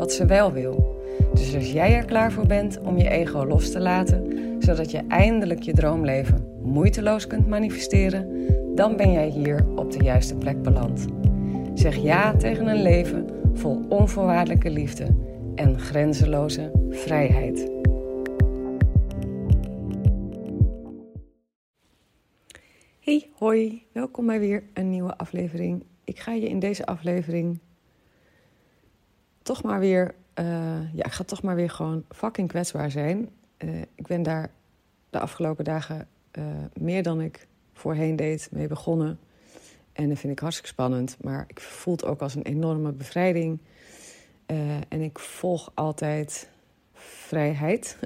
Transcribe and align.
wat 0.00 0.12
ze 0.12 0.26
wel 0.26 0.52
wil. 0.52 1.02
Dus 1.32 1.54
als 1.54 1.72
jij 1.72 1.94
er 1.94 2.04
klaar 2.04 2.32
voor 2.32 2.46
bent 2.46 2.80
om 2.80 2.98
je 2.98 3.08
ego 3.08 3.46
los 3.46 3.70
te 3.70 3.80
laten, 3.80 4.26
zodat 4.58 4.90
je 4.90 5.02
eindelijk 5.08 5.62
je 5.62 5.72
droomleven 5.72 6.58
moeiteloos 6.62 7.26
kunt 7.26 7.48
manifesteren, 7.48 8.46
dan 8.74 8.96
ben 8.96 9.12
jij 9.12 9.28
hier 9.28 9.66
op 9.76 9.92
de 9.92 10.04
juiste 10.04 10.36
plek 10.36 10.62
beland. 10.62 11.06
Zeg 11.74 11.96
ja 11.96 12.36
tegen 12.36 12.66
een 12.66 12.82
leven 12.82 13.26
vol 13.54 13.84
onvoorwaardelijke 13.88 14.70
liefde 14.70 15.06
en 15.54 15.78
grenzeloze 15.78 16.70
vrijheid. 16.90 17.70
Hey, 23.00 23.30
hoi, 23.34 23.82
welkom 23.92 24.26
bij 24.26 24.40
weer 24.40 24.62
een 24.74 24.90
nieuwe 24.90 25.16
aflevering. 25.16 25.84
Ik 26.04 26.18
ga 26.18 26.32
je 26.32 26.48
in 26.48 26.58
deze 26.58 26.86
aflevering 26.86 27.60
toch 29.42 29.62
maar 29.62 29.80
weer, 29.80 30.14
uh, 30.34 30.94
ja, 30.94 31.04
ik 31.04 31.12
ga 31.12 31.24
toch 31.24 31.42
maar 31.42 31.54
weer 31.54 31.70
gewoon 31.70 32.04
fucking 32.08 32.48
kwetsbaar 32.48 32.90
zijn. 32.90 33.28
Uh, 33.58 33.80
ik 33.80 34.06
ben 34.06 34.22
daar 34.22 34.50
de 35.10 35.18
afgelopen 35.18 35.64
dagen 35.64 36.08
uh, 36.38 36.44
meer 36.80 37.02
dan 37.02 37.20
ik 37.20 37.46
voorheen 37.72 38.16
deed 38.16 38.48
mee 38.50 38.66
begonnen. 38.66 39.18
En 39.92 40.08
dat 40.08 40.18
vind 40.18 40.32
ik 40.32 40.38
hartstikke 40.38 40.72
spannend, 40.72 41.16
maar 41.20 41.44
ik 41.46 41.60
voel 41.60 41.94
het 41.94 42.04
ook 42.04 42.20
als 42.20 42.34
een 42.34 42.42
enorme 42.42 42.92
bevrijding. 42.92 43.58
en 44.88 45.00
ik 45.00 45.18
volg 45.18 45.70
altijd 45.74 46.50
vrijheid. 46.92 47.98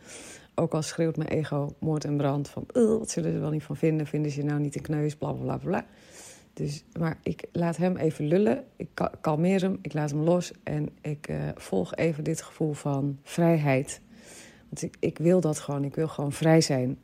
ook 0.54 0.74
al 0.74 0.82
schreeuwt 0.82 1.16
mijn 1.16 1.28
ego 1.28 1.74
moord 1.78 2.04
en 2.04 2.16
brand 2.16 2.48
van... 2.48 2.64
wat 2.72 3.10
zullen 3.10 3.30
ze 3.30 3.36
er 3.36 3.40
wel 3.40 3.50
niet 3.50 3.62
van 3.62 3.76
vinden? 3.76 4.06
Vinden 4.06 4.30
ze 4.30 4.40
je 4.40 4.46
nou 4.46 4.60
niet 4.60 4.76
een 4.76 4.82
kneus? 4.82 5.16
Bla, 5.16 5.32
bla, 5.32 5.42
bla, 5.42 5.56
bla. 5.56 5.86
Dus, 6.52 6.84
maar 6.98 7.18
ik 7.22 7.44
laat 7.52 7.76
hem 7.76 7.96
even 7.96 8.26
lullen. 8.26 8.64
Ik 8.76 8.88
kalmeer 9.20 9.60
hem, 9.60 9.78
ik 9.82 9.92
laat 9.92 10.10
hem 10.10 10.20
los. 10.20 10.52
En 10.62 10.88
ik 11.00 11.28
uh, 11.28 11.48
volg 11.54 11.94
even 11.94 12.24
dit 12.24 12.42
gevoel 12.42 12.72
van 12.72 13.18
vrijheid. 13.22 14.00
Want 14.68 14.82
ik, 14.82 14.96
ik 14.98 15.18
wil 15.18 15.40
dat 15.40 15.58
gewoon. 15.58 15.84
Ik 15.84 15.94
wil 15.94 16.08
gewoon 16.08 16.32
vrij 16.32 16.60
zijn. 16.60 16.98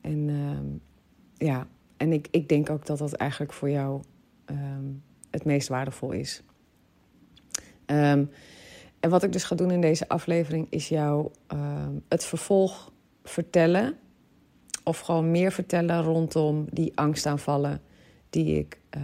En 0.00 0.28
uh, 0.28 1.48
ja, 1.48 1.66
en 1.96 2.12
ik, 2.12 2.28
ik 2.30 2.48
denk 2.48 2.70
ook 2.70 2.86
dat 2.86 2.98
dat 2.98 3.12
eigenlijk 3.12 3.52
voor 3.52 3.70
jou 3.70 4.02
um, 4.46 5.02
het 5.30 5.44
meest 5.44 5.68
waardevol 5.68 6.12
is. 6.12 6.42
Um, 7.86 8.30
en 9.00 9.10
wat 9.10 9.22
ik 9.22 9.32
dus 9.32 9.44
ga 9.44 9.54
doen 9.54 9.70
in 9.70 9.80
deze 9.80 10.08
aflevering 10.08 10.66
is 10.70 10.88
jou 10.88 11.30
het 12.08 12.24
vervolg 12.24 12.92
vertellen. 13.24 13.96
Of 14.84 14.98
gewoon 14.98 15.30
meer 15.30 15.52
vertellen 15.52 16.02
rondom 16.02 16.66
die 16.70 16.92
angstaanvallen 16.94 17.80
die 18.30 18.58
ik 18.58 18.78
uh, 18.96 19.02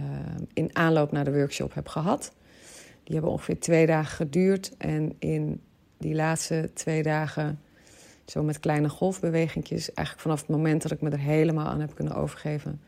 in 0.53 0.75
aanloop 0.75 1.11
naar 1.11 1.25
de 1.25 1.33
workshop 1.33 1.73
heb 1.73 1.87
gehad. 1.87 2.33
Die 3.03 3.13
hebben 3.13 3.31
ongeveer 3.31 3.59
twee 3.59 3.85
dagen 3.85 4.15
geduurd. 4.15 4.77
En 4.77 5.15
in 5.19 5.61
die 5.97 6.15
laatste 6.15 6.69
twee 6.73 7.03
dagen, 7.03 7.59
zo 8.25 8.43
met 8.43 8.59
kleine 8.59 8.89
golfbewegingjes, 8.89 9.93
eigenlijk 9.93 10.19
vanaf 10.19 10.39
het 10.39 10.49
moment 10.49 10.81
dat 10.81 10.91
ik 10.91 11.01
me 11.01 11.09
er 11.09 11.19
helemaal 11.19 11.65
aan 11.65 11.79
heb 11.79 11.95
kunnen 11.95 12.15
overgeven, 12.15 12.81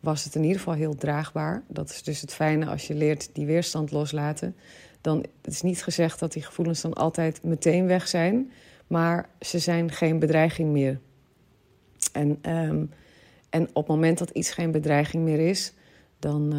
was 0.00 0.24
het 0.24 0.34
in 0.34 0.42
ieder 0.42 0.58
geval 0.58 0.74
heel 0.74 0.94
draagbaar. 0.94 1.62
Dat 1.68 1.90
is 1.90 2.02
dus 2.02 2.20
het 2.20 2.34
fijne 2.34 2.66
als 2.66 2.86
je 2.86 2.94
leert 2.94 3.30
die 3.32 3.46
weerstand 3.46 3.90
loslaten. 3.90 4.56
Dan 5.00 5.24
het 5.42 5.52
is 5.52 5.62
niet 5.62 5.82
gezegd 5.82 6.18
dat 6.18 6.32
die 6.32 6.42
gevoelens 6.42 6.80
dan 6.80 6.94
altijd 6.94 7.42
meteen 7.42 7.86
weg 7.86 8.08
zijn, 8.08 8.52
maar 8.86 9.28
ze 9.40 9.58
zijn 9.58 9.90
geen 9.90 10.18
bedreiging 10.18 10.72
meer. 10.72 11.00
En 12.12 12.50
um, 12.50 12.90
en 13.54 13.68
op 13.68 13.74
het 13.74 13.86
moment 13.86 14.18
dat 14.18 14.30
iets 14.30 14.50
geen 14.50 14.70
bedreiging 14.70 15.24
meer 15.24 15.48
is, 15.48 15.72
dan, 16.18 16.54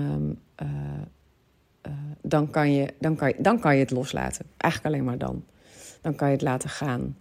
uh, 0.62 0.68
uh, 0.68 1.94
dan, 2.22 2.50
kan, 2.50 2.72
je, 2.72 2.94
dan, 3.00 3.16
kan, 3.16 3.28
je, 3.28 3.36
dan 3.38 3.60
kan 3.60 3.74
je 3.74 3.80
het 3.80 3.92
loslaten. 3.92 4.46
Eigenlijk 4.58 4.94
alleen 4.94 5.08
maar 5.08 5.18
dan. 5.18 5.46
Dan 6.02 6.16
kan 6.16 6.28
je 6.28 6.34
het 6.34 6.42
laten 6.42 6.70
gaan. 6.70 7.18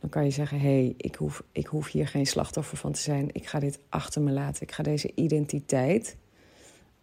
Dan 0.00 0.10
kan 0.10 0.24
je 0.24 0.30
zeggen: 0.30 0.60
hé, 0.60 0.68
hey, 0.68 0.94
ik, 0.96 1.14
hoef, 1.14 1.42
ik 1.52 1.66
hoef 1.66 1.90
hier 1.90 2.08
geen 2.08 2.26
slachtoffer 2.26 2.76
van 2.76 2.92
te 2.92 3.00
zijn. 3.00 3.28
Ik 3.32 3.46
ga 3.46 3.58
dit 3.58 3.78
achter 3.88 4.22
me 4.22 4.30
laten. 4.30 4.62
Ik 4.62 4.72
ga 4.72 4.82
deze 4.82 5.10
identiteit, 5.14 6.16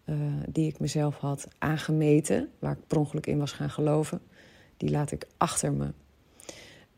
uh, 0.06 0.16
die 0.48 0.68
ik 0.68 0.80
mezelf 0.80 1.18
had 1.18 1.48
aangemeten, 1.58 2.50
waar 2.60 2.72
ik 2.72 2.88
per 2.88 2.98
ongeluk 2.98 3.28
in 3.28 3.40
was 3.40 3.52
gaan 3.52 3.70
geloven, 3.70 4.22
die 4.78 4.90
laat 4.90 5.12
ik 5.12 5.28
achter 5.38 5.74
me. 5.74 5.92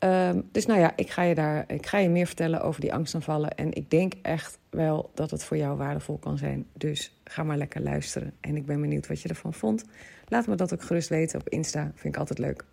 Um, 0.04 0.50
dus 0.52 0.66
nou 0.66 0.80
ja, 0.80 0.94
ik 0.96 1.10
ga, 1.10 1.22
je 1.22 1.36
daar, 1.36 1.72
ik 1.72 1.86
ga 1.86 1.98
je 1.98 2.10
meer 2.10 2.26
vertellen 2.26 2.62
over 2.62 2.82
die 2.82 2.94
angstaanvallen. 2.94 3.56
En 3.56 3.74
ik 3.74 3.90
denk 3.90 4.14
echt 4.22 4.60
wel 4.70 5.12
dat 5.14 5.32
het 5.32 5.44
voor 5.44 5.58
jou 5.58 5.78
waardevol 5.78 6.18
kan 6.18 6.38
zijn. 6.38 6.68
Dus 6.74 7.20
ga 7.24 7.44
maar 7.44 7.58
lekker 7.58 7.82
luisteren. 7.82 8.34
En 8.40 8.56
ik 8.56 8.66
ben 8.66 8.82
benieuwd 8.82 9.08
wat 9.08 9.22
je 9.22 9.30
ervan 9.30 9.54
vond. 9.54 9.86
Laat 10.28 10.48
me 10.48 10.56
dat 10.56 10.74
ook 10.74 10.84
gerust 10.84 11.10
weten 11.10 11.40
op 11.40 11.50
Insta. 11.50 11.92
Vind 11.96 12.14
ik 12.14 12.20
altijd 12.20 12.40
leuk. 12.40 12.66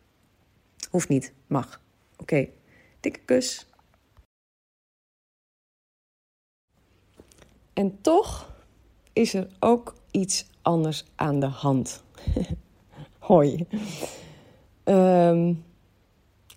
Hoeft 0.91 1.09
niet, 1.09 1.33
mag. 1.47 1.81
Oké, 2.13 2.23
okay. 2.23 2.53
dikke 3.01 3.21
kus. 3.25 3.67
En 7.73 8.01
toch 8.01 8.55
is 9.13 9.35
er 9.35 9.49
ook 9.61 9.95
iets 10.11 10.51
anders 10.63 11.05
aan 11.15 11.41
de 11.41 11.47
hand. 11.47 12.05
Hoi. 13.19 13.67
Um, 14.85 15.65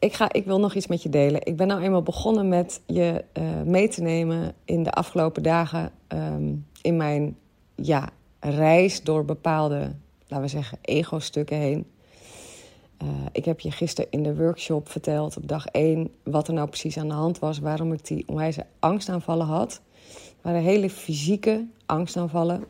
ik, 0.02 0.14
ga, 0.14 0.34
ik 0.34 0.46
wil 0.46 0.60
nog 0.60 0.76
iets 0.76 0.88
met 0.88 1.04
je 1.04 1.10
delen. 1.10 1.46
Ik 1.46 1.56
ben 1.56 1.68
nou 1.68 1.82
eenmaal 1.82 2.02
begonnen 2.02 2.48
met 2.48 2.82
je 2.86 3.26
uh, 3.34 3.62
mee 3.62 3.88
te 3.88 4.02
nemen 4.02 4.54
in 4.66 4.84
de 4.84 4.92
afgelopen 4.92 5.44
dagen 5.44 5.92
um, 6.08 6.66
in 6.82 6.98
mijn 6.98 7.38
ja, 7.76 8.10
reis 8.40 9.04
door 9.04 9.26
bepaalde, 9.26 9.96
laten 10.28 10.46
we 10.46 10.52
zeggen, 10.52 10.78
ego-stukken 10.82 11.58
heen. 11.58 11.86
Uh, 13.04 13.10
ik 13.32 13.46
heb 13.46 13.60
je 13.60 13.72
gisteren 13.72 14.12
in 14.12 14.24
de 14.24 14.36
workshop 14.36 14.90
verteld 14.90 15.38
op 15.38 15.48
dag 15.48 15.66
1 15.66 16.10
wat 16.24 16.48
er 16.48 16.54
nou 16.54 16.68
precies 16.68 16.98
aan 16.98 17.08
de 17.08 17.14
hand 17.14 17.40
was, 17.40 17.60
waarom 17.60 17.94
ik 17.94 18.06
die 18.06 18.24
onwijze 18.28 18.66
angstaanvallen 18.80 19.48
had. 19.48 19.82
Het 20.10 20.42
waren 20.42 20.62
hele 20.62 20.90
fysieke 20.90 21.68
angstaanvallen. 21.86 22.64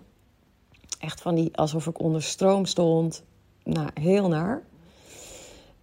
Echt 0.99 1.21
van 1.21 1.35
die 1.35 1.57
alsof 1.57 1.87
ik 1.87 1.99
onder 1.99 2.23
stroom 2.23 2.65
stond. 2.65 3.23
Nou, 3.63 3.89
heel 3.93 4.27
naar. 4.27 4.63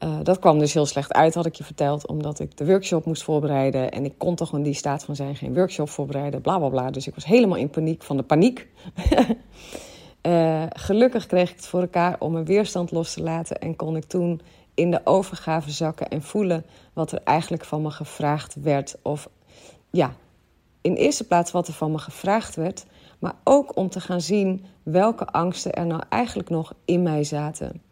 Uh, 0.05 0.19
dat 0.23 0.39
kwam 0.39 0.59
dus 0.59 0.75
heel 0.75 0.87
slecht 0.87 1.13
uit, 1.13 1.35
had 1.35 1.47
ik 1.47 1.55
je 1.55 1.65
verteld, 1.65 2.07
omdat 2.07 2.41
ik 2.41 2.57
de 2.57 2.67
workshop 2.67 3.05
moest 3.05 3.23
voorbereiden. 3.23 3.91
En 3.91 4.05
ik 4.05 4.15
kon 4.19 4.35
toch 4.35 4.55
in 4.55 4.63
die 4.63 4.75
staat 4.75 5.05
van 5.05 5.17
zijn 5.17 5.37
geen 5.37 5.55
workshop 5.55 5.89
voorbereiden, 5.89 6.41
bla 6.41 6.59
bla 6.59 6.69
bla. 6.69 6.91
Dus 6.91 7.07
ik 7.07 7.15
was 7.15 7.25
helemaal 7.25 7.57
in 7.57 7.71
paniek 7.71 8.03
van 8.03 8.17
de 8.17 8.23
paniek. 8.23 8.69
uh, 10.23 10.63
gelukkig 10.87 11.27
kreeg 11.27 11.51
ik 11.51 11.57
het 11.57 11.67
voor 11.67 11.81
elkaar 11.81 12.17
om 12.19 12.33
mijn 12.33 12.45
weerstand 12.45 12.91
los 12.91 13.13
te 13.13 13.23
laten. 13.23 13.59
En 13.59 13.77
kon 13.77 13.97
ik 13.97 14.05
toen 14.05 14.41
in 14.75 14.91
de 14.91 15.01
overgave 15.05 15.71
zakken 15.71 16.09
en 16.09 16.23
voelen 16.23 16.65
wat 16.93 17.13
er 17.13 17.21
eigenlijk 17.25 17.65
van 17.65 17.83
me 17.83 17.91
gevraagd 17.91 18.57
werd. 18.63 18.97
Of 19.03 19.29
ja, 19.91 20.15
in 20.81 20.95
eerste 20.95 21.27
plaats 21.27 21.51
wat 21.51 21.69
er 21.69 21.75
van 21.75 21.91
me 21.91 21.99
gevraagd 21.99 22.57
werd. 22.57 22.87
Maar 23.19 23.35
ook 23.45 23.77
om 23.77 23.89
te 23.89 24.01
gaan 24.01 24.21
zien 24.21 24.65
welke 24.83 25.27
angsten 25.27 25.73
er 25.73 25.87
nou 25.87 26.03
eigenlijk 26.09 26.49
nog 26.49 26.73
in 26.85 27.03
mij 27.03 27.25
zaten. 27.25 27.88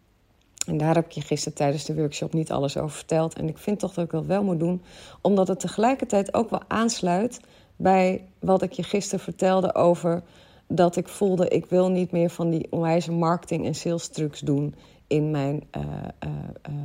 En 0.67 0.77
daar 0.77 0.95
heb 0.95 1.05
ik 1.05 1.13
je 1.13 1.21
gisteren 1.21 1.59
tijdens 1.59 1.85
de 1.85 1.95
workshop 1.95 2.33
niet 2.33 2.51
alles 2.51 2.77
over 2.77 2.97
verteld. 2.97 3.35
En 3.35 3.49
ik 3.49 3.59
vind 3.59 3.79
toch 3.79 3.95
dat 3.95 4.05
ik 4.05 4.11
dat 4.11 4.27
wel 4.27 4.45
moet 4.45 4.59
doen, 4.59 4.83
omdat 5.21 5.49
het 5.49 5.61
tegelijkertijd 5.61 6.35
ook 6.35 6.51
wel 6.51 6.63
aansluit 6.69 7.41
bij 7.77 8.25
wat 8.39 8.63
ik 8.63 8.73
je 8.73 8.83
gisteren 8.83 9.25
vertelde 9.25 9.75
over 9.75 10.23
dat 10.69 10.97
ik 10.97 11.09
voelde: 11.09 11.49
ik 11.49 11.67
wil 11.67 11.91
niet 11.91 12.11
meer 12.11 12.31
van 12.31 12.51
die 12.51 12.67
onwijze 12.71 13.13
marketing- 13.13 13.67
en 13.67 13.75
sales 13.75 14.09
trucs 14.09 14.41
doen 14.41 14.75
in 15.07 15.31
mijn 15.31 15.65
uh, 15.77 15.83
uh, 16.25 16.31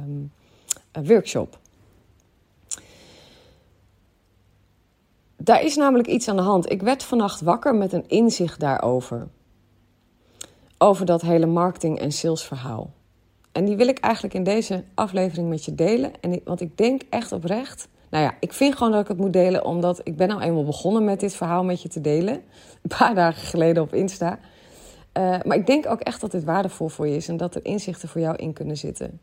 um, 0.05 0.31
workshop. 1.07 1.59
Daar 5.37 5.63
is 5.63 5.75
namelijk 5.75 6.07
iets 6.07 6.27
aan 6.27 6.35
de 6.35 6.41
hand. 6.41 6.71
Ik 6.71 6.81
werd 6.81 7.03
vannacht 7.03 7.41
wakker 7.41 7.75
met 7.75 7.93
een 7.93 8.07
inzicht 8.07 8.59
daarover. 8.59 9.27
Over 10.77 11.05
dat 11.05 11.21
hele 11.21 11.45
marketing- 11.45 11.99
en 11.99 12.11
salesverhaal. 12.11 12.91
En 13.51 13.65
die 13.65 13.75
wil 13.75 13.87
ik 13.87 13.99
eigenlijk 13.99 14.33
in 14.33 14.43
deze 14.43 14.83
aflevering 14.93 15.49
met 15.49 15.65
je 15.65 15.75
delen. 15.75 16.11
En 16.21 16.41
want 16.43 16.61
ik 16.61 16.77
denk 16.77 17.01
echt 17.09 17.31
oprecht. 17.31 17.87
Nou 18.09 18.23
ja, 18.23 18.35
ik 18.39 18.53
vind 18.53 18.75
gewoon 18.75 18.91
dat 18.91 19.01
ik 19.01 19.07
het 19.07 19.17
moet 19.17 19.33
delen, 19.33 19.65
omdat 19.65 20.01
ik 20.03 20.17
ben 20.17 20.27
nou 20.27 20.41
eenmaal 20.41 20.65
begonnen 20.65 21.03
met 21.03 21.19
dit 21.19 21.33
verhaal 21.33 21.63
met 21.63 21.81
je 21.81 21.89
te 21.89 22.01
delen. 22.01 22.33
Een 22.81 22.97
paar 22.97 23.15
dagen 23.15 23.47
geleden 23.47 23.83
op 23.83 23.93
Insta. 23.93 24.39
Uh, 25.17 25.37
maar 25.43 25.57
ik 25.57 25.67
denk 25.67 25.87
ook 25.87 25.99
echt 25.99 26.21
dat 26.21 26.31
dit 26.31 26.43
waardevol 26.43 26.87
voor 26.87 27.07
je 27.07 27.15
is 27.15 27.27
en 27.27 27.37
dat 27.37 27.55
er 27.55 27.65
inzichten 27.65 28.09
voor 28.09 28.21
jou 28.21 28.35
in 28.35 28.53
kunnen 28.53 28.77
zitten. 28.77 29.19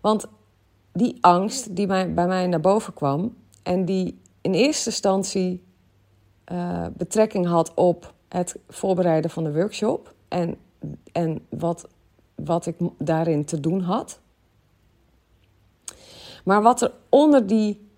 Want 0.00 0.26
die 0.92 1.18
angst 1.20 1.76
die 1.76 1.86
bij 1.86 2.26
mij 2.26 2.46
naar 2.46 2.60
boven 2.60 2.94
kwam 2.94 3.34
en 3.62 3.84
die 3.84 4.20
in 4.40 4.54
eerste 4.54 4.90
instantie 4.90 5.64
uh, 6.52 6.86
betrekking 6.96 7.46
had 7.46 7.74
op 7.74 8.14
het 8.28 8.56
voorbereiden 8.68 9.30
van 9.30 9.44
de 9.44 9.52
workshop 9.52 10.14
en, 10.28 10.56
en 11.12 11.46
wat, 11.48 11.88
wat 12.44 12.66
ik 12.66 12.76
daarin 12.98 13.44
te 13.44 13.60
doen 13.60 13.80
had. 13.80 14.20
Maar 16.44 16.62
wat 16.62 16.82
er 16.82 16.92
onder 17.08 17.46
die, 17.46 17.88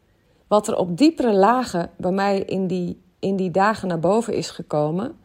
wat 0.47 0.69
er 0.69 0.77
op 0.77 0.97
diepere 0.99 1.33
lagen 1.33 1.91
bij 1.97 2.13
mij 2.13 2.41
in 2.41 2.67
die, 2.67 3.01
in 3.19 3.37
die 3.37 3.51
dagen 3.51 3.89
naar 3.89 4.01
boven 4.01 4.35
is 4.35 4.51
gekomen, 4.51 5.19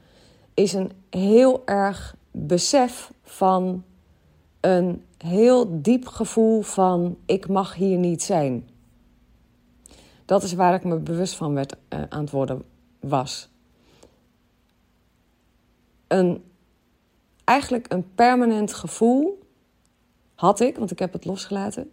is 0.53 0.73
een 0.73 0.91
heel 1.09 1.61
erg 1.65 2.15
besef 2.31 3.11
van 3.23 3.83
een 4.59 5.03
heel 5.17 5.81
diep 5.81 6.07
gevoel 6.07 6.61
van 6.61 7.17
ik 7.25 7.47
mag 7.47 7.73
hier 7.73 7.97
niet 7.97 8.23
zijn. 8.23 8.69
Dat 10.25 10.43
is 10.43 10.53
waar 10.53 10.73
ik 10.73 10.83
me 10.83 10.97
bewust 10.97 11.35
van 11.35 11.53
werd 11.53 11.75
uh, 11.89 11.99
aan 12.09 12.21
het 12.21 12.31
worden 12.31 12.63
was. 12.99 13.49
Een, 16.07 16.43
eigenlijk 17.45 17.93
een 17.93 18.13
permanent 18.15 18.73
gevoel 18.73 19.39
had 20.35 20.59
ik, 20.59 20.77
want 20.77 20.91
ik 20.91 20.99
heb 20.99 21.13
het 21.13 21.25
losgelaten. 21.25 21.91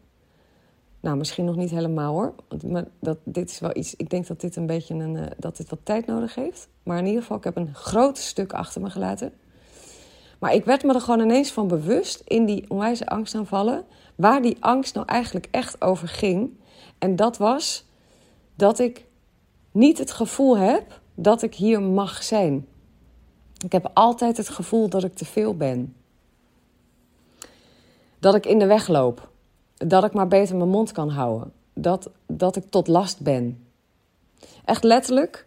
Nou, 1.01 1.17
misschien 1.17 1.45
nog 1.45 1.57
niet 1.57 1.71
helemaal 1.71 2.13
hoor. 2.13 2.35
Maar 2.67 2.85
dat, 3.01 3.19
dit 3.25 3.51
is 3.51 3.59
wel 3.59 3.77
iets. 3.77 3.97
Ik 3.97 4.11
denk 4.11 4.27
dat 4.27 4.41
dit 4.41 4.57
een 4.57 4.67
beetje 4.67 4.95
een, 4.95 5.15
uh, 5.15 5.27
dat 5.37 5.57
dit 5.57 5.71
wat 5.71 5.79
tijd 5.83 6.07
nodig 6.07 6.35
heeft. 6.35 6.69
Maar 6.83 6.99
in 6.99 7.07
ieder 7.07 7.21
geval, 7.21 7.37
ik 7.37 7.45
heb 7.45 7.57
een 7.57 7.75
groot 7.75 8.19
stuk 8.19 8.53
achter 8.53 8.81
me 8.81 8.91
gelaten. 8.91 9.33
Maar 10.39 10.55
ik 10.55 10.65
werd 10.65 10.83
me 10.83 10.95
er 10.95 11.01
gewoon 11.01 11.21
ineens 11.21 11.53
van 11.53 11.69
bewust 11.69 12.23
in 12.25 12.47
die 12.47 12.65
onwijze 12.69 13.07
angstaanvallen. 13.07 13.85
Waar 14.15 14.43
die 14.43 14.57
angst 14.61 14.95
nou 14.95 15.07
eigenlijk 15.07 15.49
echt 15.51 15.83
over 15.83 16.09
ging. 16.09 16.51
En 16.99 17.17
dat 17.17 17.37
was 17.37 17.85
dat 18.55 18.79
ik 18.79 19.07
niet 19.73 19.99
het 19.99 20.13
gevoel 20.13 20.57
heb 20.57 21.01
dat 21.15 21.43
ik 21.43 21.55
hier 21.55 21.83
mag 21.83 22.23
zijn. 22.23 22.67
Ik 23.63 23.73
heb 23.73 23.91
altijd 23.95 24.37
het 24.37 24.49
gevoel 24.49 24.89
dat 24.89 25.05
ik 25.05 25.15
te 25.15 25.25
veel 25.25 25.57
ben. 25.57 25.95
Dat 28.19 28.35
ik 28.35 28.47
in 28.47 28.59
de 28.59 28.67
weg 28.67 28.89
loop. 28.89 29.31
Dat 29.77 30.05
ik 30.05 30.13
maar 30.13 30.29
beter 30.29 30.57
mijn 30.57 30.69
mond 30.69 30.93
kan 30.93 31.09
houden. 31.09 31.53
Dat, 31.75 32.11
dat 32.27 32.57
ik 32.57 32.71
tot 32.71 32.89
last 32.89 33.21
ben. 33.21 33.67
Echt 34.65 34.85
letterlijk. 34.85 35.47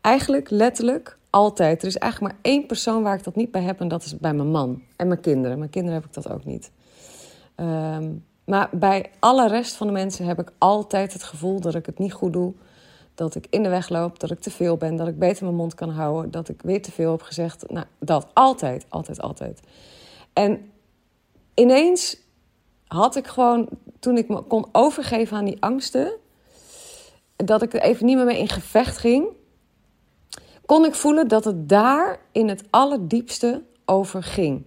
Eigenlijk 0.00 0.50
letterlijk 0.50 1.18
altijd. 1.30 1.82
Er 1.82 1.88
is 1.88 1.96
eigenlijk 1.96 2.32
maar 2.32 2.42
één 2.42 2.66
persoon 2.66 3.02
waar 3.02 3.16
ik 3.16 3.24
dat 3.24 3.36
niet 3.36 3.50
bij 3.50 3.62
heb 3.62 3.80
en 3.80 3.88
dat 3.88 4.04
is 4.04 4.18
bij 4.18 4.34
mijn 4.34 4.50
man 4.50 4.82
en 4.96 5.08
mijn 5.08 5.20
kinderen. 5.20 5.58
Mijn 5.58 5.70
kinderen 5.70 6.00
heb 6.00 6.08
ik 6.08 6.14
dat 6.14 6.30
ook 6.30 6.44
niet. 6.44 6.70
Ehm, 7.54 8.10
maar 8.44 8.68
bij 8.72 9.10
alle 9.18 9.48
rest 9.48 9.74
van 9.74 9.86
de 9.86 9.92
mensen 9.92 10.26
heb 10.26 10.40
ik 10.40 10.52
altijd 10.58 11.12
het 11.12 11.22
gevoel 11.22 11.60
dat 11.60 11.74
ik 11.74 11.86
het 11.86 11.98
niet 11.98 12.12
goed 12.12 12.32
doe. 12.32 12.52
Dat 13.22 13.34
ik 13.34 13.46
in 13.50 13.62
de 13.62 13.68
weg 13.68 13.88
loop, 13.88 14.20
dat 14.20 14.30
ik 14.30 14.40
te 14.40 14.50
veel 14.50 14.76
ben, 14.76 14.96
dat 14.96 15.08
ik 15.08 15.18
beter 15.18 15.44
mijn 15.44 15.56
mond 15.56 15.74
kan 15.74 15.90
houden, 15.90 16.30
dat 16.30 16.48
ik 16.48 16.62
weer 16.62 16.82
te 16.82 16.92
veel 16.92 17.10
heb 17.10 17.22
gezegd. 17.22 17.70
Nou, 17.70 17.86
dat 17.98 18.26
altijd, 18.32 18.86
altijd, 18.88 19.20
altijd. 19.20 19.60
En 20.32 20.70
ineens 21.54 22.16
had 22.86 23.16
ik 23.16 23.26
gewoon, 23.26 23.68
toen 23.98 24.16
ik 24.16 24.28
me 24.28 24.42
kon 24.42 24.66
overgeven 24.72 25.36
aan 25.36 25.44
die 25.44 25.62
angsten, 25.62 26.12
dat 27.36 27.62
ik 27.62 27.74
er 27.74 27.82
even 27.82 28.06
niet 28.06 28.16
meer 28.16 28.24
mee 28.24 28.38
in 28.38 28.48
gevecht 28.48 28.98
ging 28.98 29.26
kon 30.66 30.84
ik 30.84 30.94
voelen 30.94 31.28
dat 31.28 31.44
het 31.44 31.68
daar 31.68 32.20
in 32.32 32.48
het 32.48 32.64
allerdiepste 32.70 33.62
over 33.84 34.22
ging. 34.22 34.64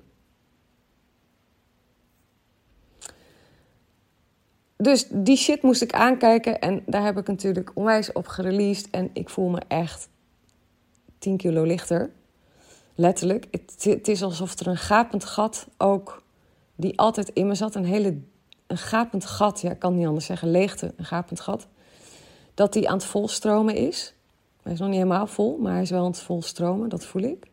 Dus 4.86 5.08
die 5.10 5.38
shit 5.38 5.62
moest 5.62 5.82
ik 5.82 5.94
aankijken 5.94 6.60
en 6.60 6.84
daar 6.86 7.04
heb 7.04 7.18
ik 7.18 7.28
natuurlijk 7.28 7.72
onwijs 7.74 8.12
op 8.12 8.28
gereleased. 8.28 8.90
En 8.90 9.10
ik 9.14 9.30
voel 9.30 9.50
me 9.50 9.62
echt 9.68 10.10
10 11.18 11.38
kilo 11.38 11.64
lichter. 11.64 12.12
Letterlijk. 12.96 13.48
Het, 13.52 13.84
het, 13.84 14.08
is 14.08 14.24
alsof 14.24 14.60
er 14.60 14.68
een 14.68 14.78
gapend 14.78 15.26
gat 15.26 15.68
ook, 15.78 16.24
die 16.76 17.00
altijd 17.00 17.30
in 17.30 17.48
me 17.48 17.56
zat, 17.56 17.76
een 17.76 17.86
hele 17.86 18.18
een 18.68 18.78
gapend 18.78 19.26
gat, 19.26 19.62
ja, 19.62 19.72
ik 19.72 19.80
kan 19.80 19.96
niet 19.96 20.08
anders 20.08 20.26
zeggen, 20.26 20.52
leegte, 20.52 20.94
een 20.98 21.06
gapend 21.06 21.40
gat, 21.40 21.68
dat 22.54 22.74
die 22.74 22.90
aan 22.90 22.98
het 22.98 23.06
volstromen 23.06 23.76
is. 23.76 24.14
Hij 24.62 24.74
is 24.74 24.80
nog 24.80 24.88
niet 24.88 24.98
helemaal 24.98 25.28
vol, 25.28 25.58
maar 25.58 25.74
hij 25.74 25.81
is 25.81 25.90
wel 25.90 26.00
aan 26.00 26.12
het 26.12 26.20
volstromen, 26.20 26.90
dat 26.90 27.06
voel 27.06 27.22
ik. 27.22 27.48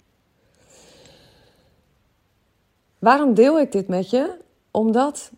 Waarom 2.99 3.35
deel 3.35 3.61
ik 3.61 3.73
dit 3.73 3.88
met 3.88 4.11
je? 4.11 4.37
Omdat 4.70 5.32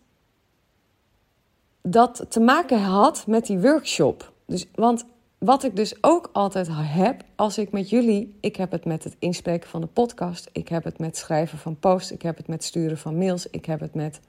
dat 1.87 2.25
te 2.29 2.39
maken 2.39 2.79
had 2.79 3.27
met 3.27 3.45
die 3.45 3.59
workshop. 3.59 4.31
Dus, 4.45 4.65
want 4.75 5.05
wat 5.37 5.63
ik 5.63 5.75
dus 5.75 6.03
ook 6.03 6.29
altijd 6.33 6.67
heb 6.71 7.23
als 7.35 7.57
ik 7.57 7.71
met 7.71 7.89
jullie, 7.89 8.37
ik 8.39 8.55
heb 8.55 8.71
het 8.71 8.85
met 8.85 9.03
het 9.03 9.15
inspreken 9.19 9.69
van 9.69 9.81
de 9.81 9.87
podcast, 9.87 10.49
ik 10.51 10.67
heb 10.67 10.83
het 10.83 10.99
met 10.99 11.17
schrijven 11.17 11.57
van 11.57 11.79
posts, 11.79 12.11
ik 12.11 12.21
heb 12.21 12.37
het 12.37 12.47
met 12.47 12.63
sturen 12.63 12.97
van 12.97 13.17
mails, 13.17 13.49
ik 13.49 13.65
heb 13.65 13.79
het 13.79 13.93
met 13.93 14.19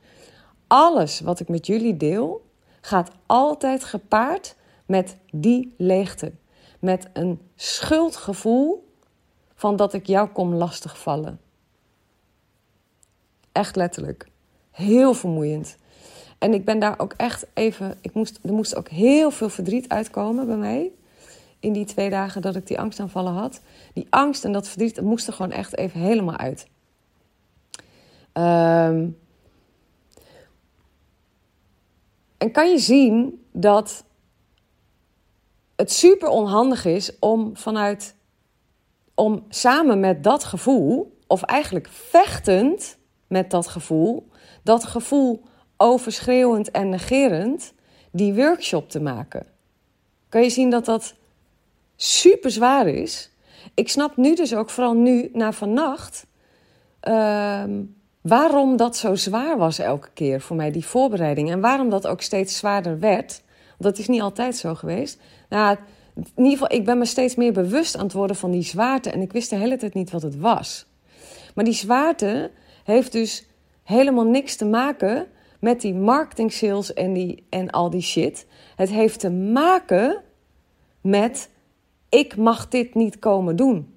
alles 0.67 1.21
wat 1.21 1.41
ik 1.41 1.49
met 1.49 1.67
jullie 1.67 1.97
deel, 1.97 2.45
gaat 2.81 3.11
altijd 3.27 3.85
gepaard 3.85 4.57
met 4.87 5.17
die 5.31 5.75
leegte 5.77 6.33
met 6.79 7.09
een 7.13 7.41
schuldgevoel 7.55 8.89
van 9.55 9.77
dat 9.77 9.93
ik 9.93 10.07
jou 10.07 10.29
kom 10.29 10.55
lastigvallen. 10.55 11.41
Echt 13.53 13.77
letterlijk. 13.77 14.29
Heel 14.71 15.15
vermoeiend. 15.15 15.77
En 16.39 16.55
ik 16.55 16.65
ben 16.65 16.79
daar 16.79 16.99
ook 16.99 17.13
echt 17.17 17.47
even. 17.55 17.99
Ik 18.01 18.15
moest, 18.15 18.39
er 18.43 18.53
moest 18.53 18.77
ook 18.77 18.89
heel 18.89 19.31
veel 19.31 19.49
verdriet 19.49 19.89
uitkomen 19.89 20.47
bij 20.47 20.57
mij. 20.57 20.93
In 21.61 21.73
die 21.73 21.85
twee 21.85 22.11
dagen 22.11 22.43
dat 22.43 22.57
ik 22.57 22.67
die 22.67 22.81
angstaanvallen 22.81 23.33
had. 23.33 23.61
Die 23.93 24.07
angst 24.11 24.45
en 24.45 24.53
dat 24.53 24.69
verdriet 24.69 24.95
dat 24.95 25.05
moest 25.05 25.27
er 25.27 25.33
gewoon 25.33 25.53
echt 25.53 25.77
even 25.77 26.01
helemaal 26.01 26.37
uit. 26.37 26.69
Ehm, 28.33 29.09
en 32.39 32.51
kan 32.53 32.71
je 32.71 32.79
zien 32.79 33.45
dat 33.53 34.05
het 35.77 35.93
super 35.93 36.29
onhandig 36.29 36.85
is 36.85 37.19
om 37.19 37.57
vanuit, 37.57 38.15
om 39.15 39.45
samen 39.49 40.01
met 40.01 40.25
dat 40.25 40.45
gevoel, 40.45 41.19
of 41.27 41.43
eigenlijk 41.43 41.89
vechtend 41.89 42.99
met 43.27 43.51
dat 43.51 43.67
gevoel, 43.67 44.29
dat 44.63 44.85
gevoel 44.85 45.43
overschreeuwend 45.77 46.71
en 46.71 46.89
negerend, 46.89 47.73
die 48.11 48.35
workshop 48.35 48.91
te 48.91 49.01
maken. 49.01 49.47
Kan 50.29 50.43
je 50.43 50.51
zien 50.51 50.71
dat 50.71 50.85
dat 50.85 51.15
super 51.97 52.51
zwaar 52.51 52.87
is? 52.87 53.31
Ik 53.75 53.89
snap 53.89 54.17
nu 54.17 54.35
dus 54.35 54.55
ook, 54.55 54.71
vooral 54.71 54.95
nu 54.95 55.31
na 55.33 55.53
vannacht, 55.53 56.27
uh, 57.09 57.65
waarom 58.21 58.77
dat 58.77 58.97
zo 58.97 59.15
zwaar 59.15 59.59
was 59.59 59.79
elke 59.79 60.09
keer 60.15 60.41
voor 60.41 60.57
mij, 60.57 60.71
die 60.71 60.87
voorbereiding. 60.87 61.51
En 61.51 61.61
waarom 61.61 61.91
dat 61.91 62.07
ook 62.07 62.21
steeds 62.21 62.57
zwaarder 62.57 62.99
werd. 62.99 63.43
Dat 63.79 63.99
is 63.99 64.09
niet 64.09 64.21
altijd 64.21 64.57
zo 64.57 64.75
geweest. 64.75 65.19
Nou, 65.49 65.77
in 66.15 66.25
ieder 66.37 66.53
geval, 66.53 66.73
ik 66.73 66.85
ben 66.85 66.99
me 66.99 67.05
steeds 67.05 67.35
meer 67.35 67.53
bewust 67.53 67.97
aan 67.97 68.05
het 68.05 68.13
worden 68.13 68.37
van 68.37 68.51
die 68.51 68.63
zwaarte. 68.63 69.11
En 69.11 69.21
ik 69.21 69.33
wist 69.33 69.51
de 69.51 69.57
hele 69.57 69.77
tijd 69.77 69.95
niet 69.95 70.11
wat 70.11 70.23
het 70.23 70.37
was. 70.37 70.87
Maar 71.55 71.65
die 71.65 71.75
zwaarte 71.75 72.51
heeft 72.85 73.13
dus 73.13 73.47
helemaal 73.83 74.25
niks 74.25 74.57
te 74.57 74.65
maken 74.65 75.27
met 75.61 75.81
die 75.81 75.95
marketing 75.95 76.53
sales 76.53 76.93
en, 76.93 77.13
die, 77.13 77.45
en 77.49 77.71
al 77.71 77.91
die 77.91 78.03
shit. 78.03 78.47
Het 78.77 78.91
heeft 78.91 79.21
te 79.21 79.31
maken 79.31 80.23
met 81.01 81.51
ik 82.09 82.37
mag 82.37 82.69
dit 82.69 82.95
niet 82.95 83.19
komen 83.19 83.57
doen. 83.57 83.95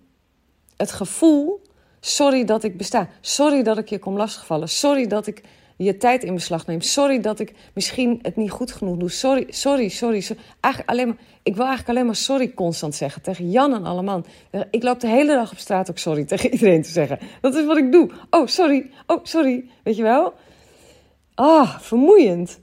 Het 0.77 0.91
gevoel, 0.91 1.61
sorry 1.99 2.43
dat 2.43 2.63
ik 2.63 2.77
besta. 2.77 3.09
Sorry 3.21 3.63
dat 3.63 3.77
ik 3.77 3.89
je 3.89 3.99
kom 3.99 4.17
lastigvallen. 4.17 4.69
Sorry 4.69 5.07
dat 5.07 5.27
ik 5.27 5.43
je 5.77 5.97
tijd 5.97 6.23
in 6.23 6.33
beslag 6.33 6.65
neemt. 6.65 6.85
Sorry 6.85 7.19
dat 7.19 7.39
ik 7.39 7.53
misschien 7.73 8.19
het 8.21 8.35
niet 8.35 8.51
goed 8.51 8.71
genoeg 8.71 8.97
doe. 8.97 9.09
Sorry, 9.09 9.45
sorry, 9.49 9.89
sorry. 9.89 10.21
sorry. 10.21 10.41
Eigenlijk 10.59 10.93
alleen 10.93 11.07
maar, 11.07 11.17
ik 11.43 11.55
wil 11.55 11.65
eigenlijk 11.65 11.89
alleen 11.89 12.05
maar 12.05 12.15
sorry 12.15 12.53
constant 12.53 12.95
zeggen. 12.95 13.21
Tegen 13.21 13.49
Jan 13.49 13.73
en 13.73 13.85
alle 13.85 14.01
man. 14.01 14.25
Ik 14.71 14.83
loop 14.83 14.99
de 14.99 15.07
hele 15.07 15.33
dag 15.33 15.51
op 15.51 15.57
straat 15.57 15.89
ook 15.89 15.97
sorry 15.97 16.25
tegen 16.25 16.51
iedereen 16.51 16.81
te 16.81 16.89
zeggen. 16.89 17.19
Dat 17.41 17.55
is 17.55 17.65
wat 17.65 17.77
ik 17.77 17.91
doe. 17.91 18.09
Oh, 18.29 18.47
sorry. 18.47 18.89
Oh, 19.07 19.19
sorry. 19.23 19.65
Weet 19.83 19.95
je 19.95 20.03
wel? 20.03 20.33
Ah, 21.39 21.79
vermoeiend. 21.79 22.59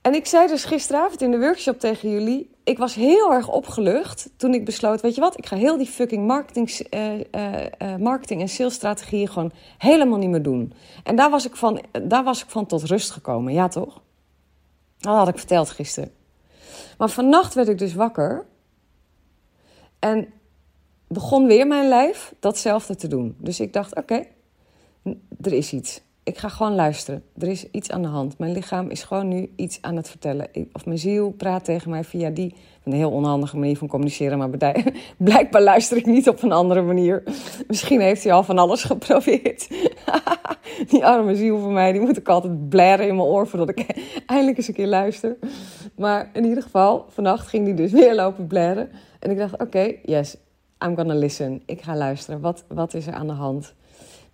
En 0.00 0.14
ik 0.14 0.26
zei 0.26 0.48
dus 0.48 0.64
gisteravond 0.64 1.22
in 1.22 1.30
de 1.30 1.38
workshop 1.38 1.80
tegen 1.80 2.10
jullie: 2.10 2.50
ik 2.62 2.78
was 2.78 2.94
heel 2.94 3.32
erg 3.32 3.48
opgelucht 3.48 4.30
toen 4.36 4.54
ik 4.54 4.64
besloot: 4.64 5.00
weet 5.00 5.14
je 5.14 5.20
wat, 5.20 5.38
ik 5.38 5.46
ga 5.46 5.56
heel 5.56 5.76
die 5.76 5.86
fucking 5.86 6.26
marketing, 6.26 6.86
uh, 6.90 7.18
uh, 7.18 7.96
marketing 7.96 8.40
en 8.40 8.48
salesstrategieën 8.48 9.28
gewoon 9.28 9.52
helemaal 9.78 10.18
niet 10.18 10.28
meer 10.30 10.42
doen. 10.42 10.72
En 11.02 11.16
daar 11.16 11.30
was, 11.30 11.46
ik 11.46 11.56
van, 11.56 11.84
daar 12.02 12.24
was 12.24 12.42
ik 12.42 12.50
van 12.50 12.66
tot 12.66 12.82
rust 12.82 13.10
gekomen, 13.10 13.52
ja 13.52 13.68
toch? 13.68 14.02
Dat 14.98 15.16
had 15.16 15.28
ik 15.28 15.38
verteld 15.38 15.70
gisteren. 15.70 16.12
Maar 16.98 17.08
vannacht 17.08 17.54
werd 17.54 17.68
ik 17.68 17.78
dus 17.78 17.94
wakker 17.94 18.46
en 19.98 20.32
begon 21.08 21.46
weer 21.46 21.66
mijn 21.66 21.88
lijf 21.88 22.34
datzelfde 22.40 22.96
te 22.96 23.08
doen. 23.08 23.36
Dus 23.38 23.60
ik 23.60 23.72
dacht: 23.72 23.96
oké, 23.96 24.26
er 25.40 25.52
is 25.52 25.72
iets. 25.72 26.02
Ik 26.24 26.38
ga 26.38 26.48
gewoon 26.48 26.74
luisteren. 26.74 27.22
Er 27.38 27.48
is 27.48 27.70
iets 27.70 27.90
aan 27.90 28.02
de 28.02 28.08
hand. 28.08 28.38
Mijn 28.38 28.52
lichaam 28.52 28.90
is 28.90 29.02
gewoon 29.02 29.28
nu 29.28 29.50
iets 29.56 29.78
aan 29.80 29.96
het 29.96 30.08
vertellen. 30.08 30.46
Of 30.72 30.86
mijn 30.86 30.98
ziel 30.98 31.30
praat 31.30 31.64
tegen 31.64 31.90
mij 31.90 32.04
via 32.04 32.30
die 32.30 32.54
een 32.84 32.92
heel 32.92 33.10
onhandige 33.10 33.58
manier 33.58 33.76
van 33.76 33.88
communiceren. 33.88 34.38
Maar 34.38 34.50
blijkbaar 35.16 35.62
luister 35.62 35.96
ik 35.96 36.06
niet 36.06 36.28
op 36.28 36.42
een 36.42 36.52
andere 36.52 36.82
manier. 36.82 37.22
Misschien 37.66 38.00
heeft 38.00 38.24
hij 38.24 38.32
al 38.32 38.42
van 38.42 38.58
alles 38.58 38.84
geprobeerd. 38.84 39.68
die 40.90 41.06
arme 41.06 41.36
ziel 41.36 41.58
van 41.58 41.72
mij, 41.72 41.92
die 41.92 42.00
moet 42.00 42.16
ik 42.16 42.28
altijd 42.28 42.68
blaren 42.68 43.08
in 43.08 43.16
mijn 43.16 43.28
oor 43.28 43.46
voordat 43.46 43.68
ik 43.68 43.86
eindelijk 44.26 44.56
eens 44.56 44.68
een 44.68 44.74
keer 44.74 44.86
luister. 44.86 45.36
Maar 45.96 46.30
in 46.32 46.44
ieder 46.44 46.62
geval, 46.62 47.06
vannacht 47.08 47.48
ging 47.48 47.66
hij 47.66 47.76
dus 47.76 47.92
weer 47.92 48.14
lopen 48.14 48.46
blaren. 48.46 48.90
En 49.18 49.30
ik 49.30 49.38
dacht, 49.38 49.60
oké, 49.60 49.94
yes, 50.02 50.36
I'm 50.84 50.96
gonna 50.96 51.14
listen. 51.14 51.62
Ik 51.66 51.82
ga 51.82 51.96
luisteren. 51.96 52.40
Wat, 52.40 52.64
wat 52.68 52.94
is 52.94 53.06
er 53.06 53.12
aan 53.12 53.26
de 53.26 53.32
hand? 53.32 53.74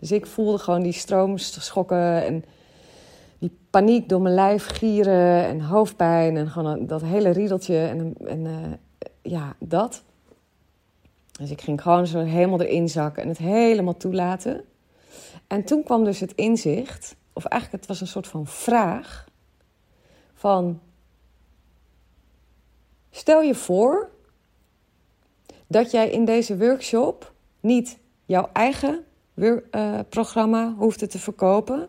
Dus 0.00 0.12
ik 0.12 0.26
voelde 0.26 0.58
gewoon 0.58 0.82
die 0.82 0.92
stroomschokken 0.92 2.24
en 2.24 2.44
die 3.38 3.58
paniek 3.70 4.08
door 4.08 4.20
mijn 4.20 4.34
lijf 4.34 4.66
gieren 4.66 5.44
en 5.44 5.60
hoofdpijn 5.60 6.36
en 6.36 6.50
gewoon 6.50 6.86
dat 6.86 7.02
hele 7.02 7.30
riedeltje 7.30 7.78
en, 7.78 8.14
en 8.26 8.44
uh, 8.44 8.52
ja, 9.22 9.56
dat. 9.58 10.02
Dus 11.32 11.50
ik 11.50 11.60
ging 11.60 11.82
gewoon 11.82 12.06
zo 12.06 12.18
helemaal 12.18 12.60
erin 12.60 12.88
zakken 12.88 13.22
en 13.22 13.28
het 13.28 13.38
helemaal 13.38 13.96
toelaten. 13.96 14.64
En 15.46 15.64
toen 15.64 15.82
kwam 15.82 16.04
dus 16.04 16.20
het 16.20 16.34
inzicht, 16.34 17.16
of 17.32 17.44
eigenlijk 17.44 17.82
het 17.82 17.90
was 17.90 18.00
een 18.00 18.12
soort 18.12 18.26
van 18.26 18.46
vraag 18.46 19.28
van 20.34 20.80
stel 23.10 23.42
je 23.42 23.54
voor 23.54 24.08
dat 25.66 25.90
jij 25.90 26.10
in 26.10 26.24
deze 26.24 26.58
workshop 26.58 27.32
niet 27.60 27.98
jouw 28.24 28.48
eigen 28.52 29.04
programma 30.08 30.74
hoefde 30.78 31.06
te 31.06 31.18
verkopen, 31.18 31.88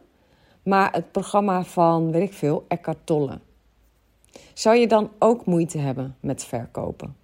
maar 0.63 0.93
het 0.93 1.11
programma 1.11 1.63
van, 1.63 2.11
weet 2.11 2.29
ik 2.29 2.33
veel, 2.33 2.65
Eckhart 2.67 3.05
Tolle. 3.05 3.39
Zou 4.53 4.75
je 4.75 4.87
dan 4.87 5.11
ook 5.19 5.45
moeite 5.45 5.77
hebben 5.77 6.15
met 6.19 6.43
verkopen? 6.43 7.15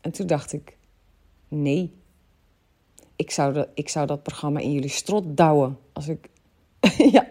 En 0.00 0.10
toen 0.10 0.26
dacht 0.26 0.52
ik, 0.52 0.76
nee. 1.48 1.92
Ik 3.16 3.30
zou, 3.30 3.52
de, 3.52 3.68
ik 3.74 3.88
zou 3.88 4.06
dat 4.06 4.22
programma 4.22 4.60
in 4.60 4.72
jullie 4.72 4.88
strot 4.88 5.36
douwen. 5.36 5.78
Als 5.92 6.08
ik, 6.08 6.28
ja, 7.12 7.26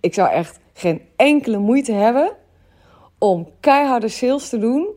ik 0.00 0.14
zou 0.14 0.30
echt 0.30 0.58
geen 0.72 1.00
enkele 1.16 1.58
moeite 1.58 1.92
hebben 1.92 2.36
om 3.18 3.48
keiharde 3.60 4.08
sales 4.08 4.48
te 4.48 4.58
doen 4.58 4.88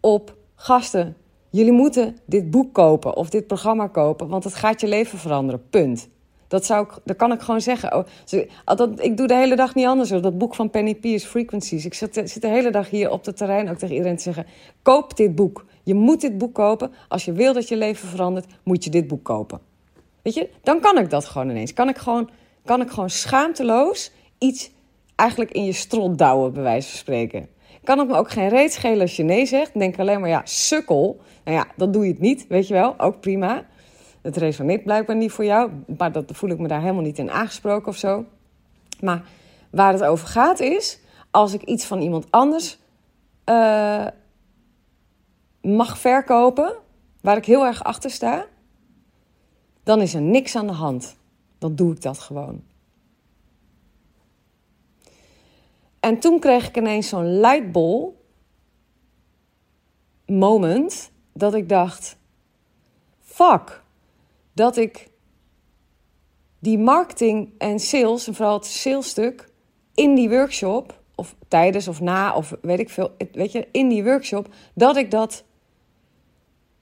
op 0.00 0.36
gasten 0.54 1.16
Jullie 1.56 1.72
moeten 1.72 2.16
dit 2.26 2.50
boek 2.50 2.74
kopen 2.74 3.16
of 3.16 3.30
dit 3.30 3.46
programma 3.46 3.86
kopen, 3.86 4.28
want 4.28 4.44
het 4.44 4.54
gaat 4.54 4.80
je 4.80 4.86
leven 4.86 5.18
veranderen. 5.18 5.68
Punt. 5.70 6.08
Dat, 6.48 6.66
zou 6.66 6.84
ik, 6.86 6.92
dat 7.04 7.16
kan 7.16 7.32
ik 7.32 7.40
gewoon 7.40 7.60
zeggen. 7.60 7.96
Oh, 7.96 8.04
dat, 8.64 9.04
ik 9.04 9.16
doe 9.16 9.26
de 9.26 9.34
hele 9.34 9.56
dag 9.56 9.74
niet 9.74 9.86
anders. 9.86 10.08
Dat 10.08 10.38
boek 10.38 10.54
van 10.54 10.70
Penny 10.70 10.94
Pierce, 10.94 11.26
Frequencies. 11.26 11.84
Ik 11.84 11.94
zit, 11.94 12.14
zit 12.24 12.40
de 12.40 12.48
hele 12.48 12.70
dag 12.70 12.90
hier 12.90 13.10
op 13.10 13.24
het 13.24 13.36
terrein 13.36 13.70
ook 13.70 13.76
tegen 13.76 13.94
iedereen 13.94 14.16
te 14.16 14.22
zeggen: 14.22 14.46
koop 14.82 15.16
dit 15.16 15.34
boek. 15.34 15.64
Je 15.82 15.94
moet 15.94 16.20
dit 16.20 16.38
boek 16.38 16.54
kopen. 16.54 16.92
Als 17.08 17.24
je 17.24 17.32
wil 17.32 17.52
dat 17.52 17.68
je 17.68 17.76
leven 17.76 18.08
verandert, 18.08 18.46
moet 18.62 18.84
je 18.84 18.90
dit 18.90 19.06
boek 19.06 19.24
kopen. 19.24 19.60
Weet 20.22 20.34
je, 20.34 20.50
dan 20.62 20.80
kan 20.80 20.98
ik 20.98 21.10
dat 21.10 21.24
gewoon 21.24 21.50
ineens. 21.50 21.72
Kan 21.72 21.88
ik 21.88 21.96
gewoon, 21.96 22.30
kan 22.64 22.80
ik 22.80 22.90
gewoon 22.90 23.10
schaamteloos 23.10 24.12
iets 24.38 24.70
eigenlijk 25.14 25.50
in 25.50 25.64
je 25.64 25.72
strot 25.72 26.18
douwen, 26.18 26.52
bij 26.52 26.62
wijze 26.62 26.88
van 26.88 26.98
spreken. 26.98 27.48
Kan 27.86 27.98
het 27.98 28.08
me 28.08 28.16
ook 28.16 28.30
geen 28.30 28.48
reet 28.48 28.72
schelen 28.72 29.00
als 29.00 29.16
je 29.16 29.22
nee 29.22 29.46
zegt. 29.46 29.78
Denk 29.78 29.98
alleen 29.98 30.20
maar, 30.20 30.28
ja, 30.28 30.40
sukkel. 30.44 31.20
Nou 31.44 31.56
ja, 31.56 31.66
dan 31.76 31.92
doe 31.92 32.04
je 32.04 32.10
het 32.10 32.20
niet, 32.20 32.46
weet 32.46 32.68
je 32.68 32.74
wel. 32.74 32.98
Ook 32.98 33.20
prima. 33.20 33.66
Het 34.22 34.36
resoneert 34.36 34.84
blijkbaar 34.84 35.16
niet 35.16 35.32
voor 35.32 35.44
jou. 35.44 35.70
Maar 35.98 36.12
dat 36.12 36.24
voel 36.26 36.50
ik 36.50 36.58
me 36.58 36.68
daar 36.68 36.80
helemaal 36.80 37.02
niet 37.02 37.18
in 37.18 37.30
aangesproken 37.30 37.88
of 37.88 37.96
zo. 37.96 38.24
Maar 39.00 39.22
waar 39.70 39.92
het 39.92 40.02
over 40.02 40.28
gaat 40.28 40.60
is... 40.60 41.00
als 41.30 41.54
ik 41.54 41.62
iets 41.62 41.84
van 41.84 42.00
iemand 42.00 42.30
anders 42.30 42.78
uh, 43.44 44.06
mag 45.60 45.98
verkopen... 45.98 46.76
waar 47.20 47.36
ik 47.36 47.44
heel 47.44 47.66
erg 47.66 47.84
achter 47.84 48.10
sta... 48.10 48.46
dan 49.82 50.00
is 50.00 50.14
er 50.14 50.22
niks 50.22 50.56
aan 50.56 50.66
de 50.66 50.72
hand. 50.72 51.16
Dan 51.58 51.74
doe 51.74 51.92
ik 51.92 52.02
dat 52.02 52.18
gewoon. 52.18 52.62
En 56.06 56.18
toen 56.18 56.38
kreeg 56.38 56.68
ik 56.68 56.76
ineens 56.76 57.08
zo'n 57.08 57.40
lightball 57.40 58.12
moment 60.26 61.10
dat 61.32 61.54
ik 61.54 61.68
dacht: 61.68 62.16
fuck, 63.20 63.82
dat 64.52 64.76
ik 64.76 65.08
die 66.58 66.78
marketing 66.78 67.50
en 67.58 67.78
sales, 67.78 68.26
en 68.26 68.34
vooral 68.34 68.54
het 68.54 68.66
salesstuk, 68.66 69.48
in 69.94 70.14
die 70.14 70.28
workshop, 70.28 71.00
of 71.14 71.36
tijdens 71.48 71.88
of 71.88 72.00
na, 72.00 72.34
of 72.34 72.54
weet 72.62 72.78
ik 72.78 72.90
veel, 72.90 73.10
weet 73.32 73.52
je, 73.52 73.68
in 73.72 73.88
die 73.88 74.04
workshop, 74.04 74.48
dat 74.74 74.96
ik 74.96 75.10
dat 75.10 75.44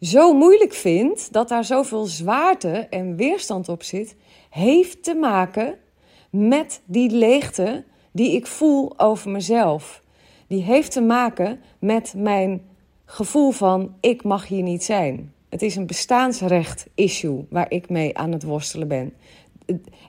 zo 0.00 0.32
moeilijk 0.32 0.72
vind, 0.72 1.32
dat 1.32 1.48
daar 1.48 1.64
zoveel 1.64 2.04
zwaarte 2.04 2.70
en 2.70 3.16
weerstand 3.16 3.68
op 3.68 3.82
zit, 3.82 4.16
heeft 4.50 5.02
te 5.02 5.14
maken 5.14 5.78
met 6.30 6.82
die 6.84 7.10
leegte 7.10 7.84
die 8.14 8.32
ik 8.32 8.46
voel 8.46 8.98
over 8.98 9.30
mezelf. 9.30 10.02
Die 10.46 10.62
heeft 10.62 10.92
te 10.92 11.00
maken 11.00 11.60
met 11.78 12.14
mijn 12.16 12.62
gevoel 13.04 13.50
van 13.50 13.94
ik 14.00 14.24
mag 14.24 14.48
hier 14.48 14.62
niet 14.62 14.84
zijn. 14.84 15.32
Het 15.48 15.62
is 15.62 15.76
een 15.76 15.86
bestaansrecht-issue 15.86 17.46
waar 17.50 17.70
ik 17.70 17.88
mee 17.88 18.16
aan 18.18 18.32
het 18.32 18.42
worstelen 18.42 18.88
ben. 18.88 19.14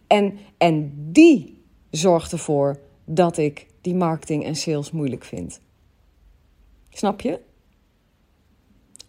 En, 0.07 0.38
en 0.57 0.93
die 1.12 1.63
zorgt 1.91 2.31
ervoor 2.31 2.79
dat 3.05 3.38
ik 3.38 3.67
die 3.81 3.95
marketing 3.95 4.45
en 4.45 4.55
sales 4.55 4.91
moeilijk 4.91 5.24
vind. 5.24 5.62
Snap 6.89 7.21
je? 7.21 7.39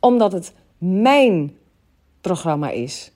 Omdat 0.00 0.32
het 0.32 0.52
mijn 0.78 1.56
programma 2.20 2.70
is. 2.70 3.12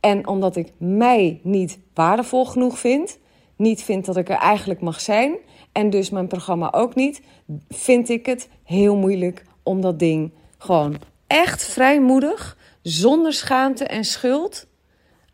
En 0.00 0.26
omdat 0.26 0.56
ik 0.56 0.72
mij 0.76 1.40
niet 1.42 1.78
waardevol 1.94 2.46
genoeg 2.46 2.78
vind, 2.78 3.18
niet 3.62 3.82
vind 3.82 4.04
dat 4.04 4.16
ik 4.16 4.28
er 4.28 4.36
eigenlijk 4.36 4.80
mag 4.80 5.00
zijn 5.00 5.36
en 5.72 5.90
dus 5.90 6.10
mijn 6.10 6.26
programma 6.26 6.72
ook 6.72 6.94
niet, 6.94 7.22
vind 7.68 8.08
ik 8.08 8.26
het 8.26 8.48
heel 8.64 8.96
moeilijk 8.96 9.44
om 9.62 9.80
dat 9.80 9.98
ding 9.98 10.32
gewoon 10.58 11.00
echt 11.26 11.64
vrijmoedig, 11.64 12.56
zonder 12.82 13.32
schaamte 13.32 13.84
en 13.84 14.04
schuld 14.04 14.66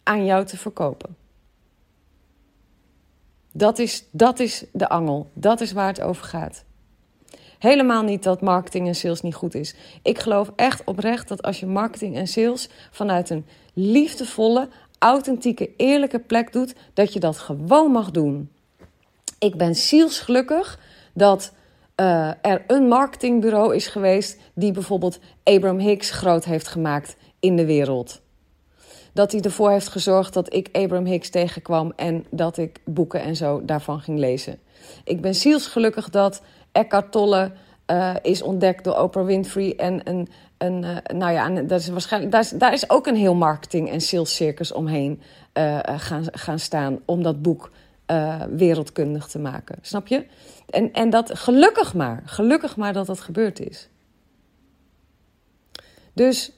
aan 0.03 0.25
jou 0.25 0.45
te 0.45 0.57
verkopen. 0.57 1.17
Dat 3.53 3.79
is, 3.79 4.05
dat 4.11 4.39
is 4.39 4.65
de 4.73 4.89
angel. 4.89 5.31
Dat 5.33 5.61
is 5.61 5.73
waar 5.73 5.87
het 5.87 6.01
over 6.01 6.25
gaat. 6.25 6.65
Helemaal 7.59 8.03
niet 8.03 8.23
dat 8.23 8.41
marketing 8.41 8.87
en 8.87 8.95
sales 8.95 9.21
niet 9.21 9.35
goed 9.35 9.55
is. 9.55 9.75
Ik 10.03 10.19
geloof 10.19 10.53
echt 10.57 10.85
oprecht 10.85 11.29
dat 11.29 11.43
als 11.43 11.61
je 11.61 11.67
marketing 11.67 12.17
en 12.17 12.27
sales 12.27 12.69
vanuit 12.91 13.31
een 13.31 13.47
liefdevolle, 13.75 14.69
authentieke, 14.99 15.71
eerlijke 15.77 16.19
plek 16.19 16.53
doet, 16.53 16.75
dat 16.95 17.13
je 17.13 17.21
dat 17.21 17.39
gewoon 17.39 17.91
mag 17.91 18.11
doen. 18.11 18.51
Ik 19.39 19.57
ben 19.57 19.75
zielsgelukkig 19.75 20.79
dat 21.13 21.53
uh, 22.01 22.29
er 22.43 22.65
een 22.67 22.89
marketingbureau 22.89 23.75
is 23.75 23.87
geweest 23.87 24.39
die 24.55 24.73
bijvoorbeeld 24.73 25.19
Abraham 25.45 25.79
Hicks 25.79 26.11
groot 26.11 26.45
heeft 26.45 26.69
gemaakt 26.69 27.17
in 27.41 27.57
de 27.57 27.67
wereld. 27.67 28.21
Dat 29.13 29.33
hij 29.33 29.41
ervoor 29.41 29.71
heeft 29.71 29.89
gezorgd 29.89 30.35
dat 30.35 30.55
ik 30.55 30.69
Abraham 30.73 31.07
Hicks 31.07 31.29
tegenkwam 31.31 31.93
en 31.97 32.25
dat 32.31 32.57
ik 32.57 32.81
boeken 32.85 33.21
en 33.21 33.37
zo 33.37 33.65
daarvan 33.65 34.01
ging 34.01 34.19
lezen. 34.19 34.59
Ik 35.05 35.21
ben 35.21 35.35
zielsgelukkig 35.35 36.11
dat 36.11 36.43
Eckhart 36.73 37.13
Tolle 37.13 37.53
uh, 37.91 38.15
is 38.23 38.43
ontdekt 38.43 38.85
door 38.85 38.97
Oprah 38.97 39.27
Winfrey 39.27 39.77
en 39.77 40.01
een 40.05 40.29
een, 40.59 40.83
uh, 40.83 40.97
nou 41.15 41.33
ja, 41.33 41.63
dat 41.63 41.81
is 41.81 41.89
waarschijnlijk, 41.89 42.33
daar, 42.33 42.41
is, 42.41 42.51
daar 42.51 42.73
is 42.73 42.91
ook 42.91 43.07
een 43.07 43.17
heel 43.17 43.35
marketing- 43.35 43.91
en 43.91 44.01
sales 44.01 44.35
circus 44.35 44.73
omheen 44.73 45.21
uh, 45.59 45.79
gaan, 45.85 46.25
gaan 46.33 46.59
staan 46.59 46.99
om 47.05 47.23
dat 47.23 47.43
boek 47.43 47.71
wereldkundig 48.51 49.27
te 49.27 49.39
maken. 49.39 49.79
Snap 49.83 50.07
je? 50.07 50.27
En, 50.71 50.93
en 50.93 51.11
dat 51.11 51.39
gelukkig 51.39 51.95
maar, 51.95 52.23
gelukkig 52.25 52.77
maar 52.77 52.93
dat 52.93 53.07
dat 53.07 53.21
gebeurd 53.21 53.61
is. 53.61 53.89
Dus 56.13 56.53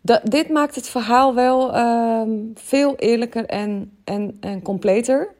dat, 0.00 0.20
dit 0.24 0.48
maakt 0.48 0.74
het 0.74 0.88
verhaal 0.88 1.34
wel 1.34 1.74
uh, 1.74 2.22
veel 2.54 2.96
eerlijker 2.96 3.46
en, 3.46 3.98
en, 4.04 4.36
en 4.40 4.62
completer. 4.62 5.34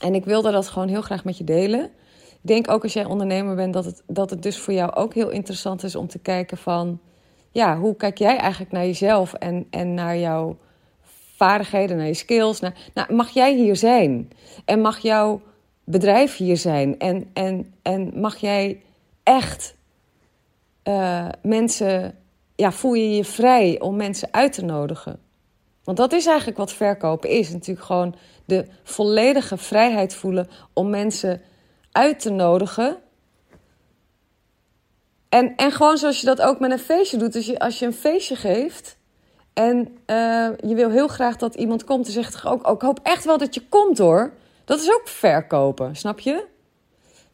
En 0.00 0.14
ik 0.14 0.24
wilde 0.24 0.50
dat 0.50 0.68
gewoon 0.68 0.88
heel 0.88 1.02
graag 1.02 1.24
met 1.24 1.38
je 1.38 1.44
delen. 1.44 1.90
Ik 2.42 2.48
denk 2.48 2.70
ook 2.70 2.82
als 2.82 2.92
jij 2.92 3.04
ondernemer 3.04 3.54
bent 3.54 3.72
dat 3.72 3.84
het, 3.84 4.02
dat 4.06 4.30
het 4.30 4.42
dus 4.42 4.58
voor 4.58 4.74
jou 4.74 4.94
ook 4.94 5.14
heel 5.14 5.30
interessant 5.30 5.82
is 5.82 5.96
om 5.96 6.08
te 6.08 6.18
kijken 6.18 6.56
van... 6.56 7.00
Ja, 7.50 7.78
hoe 7.78 7.96
kijk 7.96 8.18
jij 8.18 8.36
eigenlijk 8.36 8.72
naar 8.72 8.84
jezelf 8.84 9.32
en, 9.32 9.66
en 9.70 9.94
naar 9.94 10.18
jouw 10.18 10.56
vaardigheden, 11.36 11.96
naar 11.96 12.06
je 12.06 12.14
skills? 12.14 12.60
Naar, 12.60 12.90
nou, 12.94 13.14
mag 13.14 13.30
jij 13.30 13.54
hier 13.54 13.76
zijn? 13.76 14.30
En 14.64 14.80
mag 14.80 14.98
jouw 14.98 15.40
bedrijf 15.84 16.36
hier 16.36 16.56
zijn? 16.56 16.98
En, 16.98 17.30
en, 17.32 17.74
en 17.82 18.20
mag 18.20 18.36
jij 18.36 18.80
echt 19.22 19.74
uh, 20.84 21.28
mensen... 21.42 22.14
Ja, 22.54 22.72
voel 22.72 22.94
je 22.94 23.16
je 23.16 23.24
vrij 23.24 23.80
om 23.80 23.96
mensen 23.96 24.28
uit 24.30 24.52
te 24.52 24.64
nodigen? 24.64 25.20
Want 25.84 25.96
dat 25.96 26.12
is 26.12 26.26
eigenlijk 26.26 26.58
wat 26.58 26.72
verkopen 26.72 27.30
is. 27.30 27.50
Natuurlijk 27.50 27.86
gewoon 27.86 28.14
de 28.44 28.66
volledige 28.82 29.56
vrijheid 29.56 30.14
voelen 30.14 30.48
om 30.72 30.90
mensen 30.90 31.40
uit 31.92 32.20
te 32.20 32.30
nodigen. 32.30 32.96
En, 35.28 35.56
en 35.56 35.72
gewoon 35.72 35.98
zoals 35.98 36.20
je 36.20 36.26
dat 36.26 36.40
ook 36.40 36.60
met 36.60 36.70
een 36.70 36.78
feestje 36.78 37.16
doet. 37.16 37.32
Dus 37.32 37.46
je, 37.46 37.58
als 37.58 37.78
je 37.78 37.86
een 37.86 37.92
feestje 37.92 38.36
geeft 38.36 38.96
en 39.52 39.78
uh, 40.06 40.48
je 40.58 40.74
wil 40.74 40.90
heel 40.90 41.08
graag 41.08 41.36
dat 41.36 41.54
iemand 41.54 41.84
komt, 41.84 42.04
dan 42.04 42.12
zegt 42.12 42.46
ook, 42.46 42.68
ook, 42.68 42.74
ik 42.74 42.82
hoop 42.82 43.00
echt 43.02 43.24
wel 43.24 43.38
dat 43.38 43.54
je 43.54 43.68
komt 43.68 43.98
hoor. 43.98 44.32
Dat 44.64 44.80
is 44.80 44.92
ook 44.92 45.08
verkopen, 45.08 45.96
snap 45.96 46.20
je? 46.20 46.46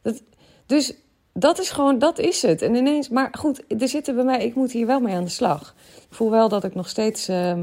Dat, 0.01 0.21
dus 0.65 0.93
dat 1.33 1.59
is 1.59 1.69
gewoon, 1.69 1.99
dat 1.99 2.19
is 2.19 2.41
het. 2.41 2.61
En 2.61 2.75
ineens, 2.75 3.09
maar 3.09 3.29
goed, 3.31 3.63
er 3.81 3.87
zitten 3.87 4.15
bij 4.15 4.23
mij, 4.23 4.45
ik 4.45 4.55
moet 4.55 4.71
hier 4.71 4.85
wel 4.85 4.99
mee 4.99 5.15
aan 5.15 5.23
de 5.23 5.29
slag. 5.29 5.75
Ik 6.09 6.15
voel 6.15 6.31
wel 6.31 6.49
dat 6.49 6.63
ik 6.63 6.75
nog 6.75 6.89
steeds, 6.89 7.29
uh, 7.29 7.53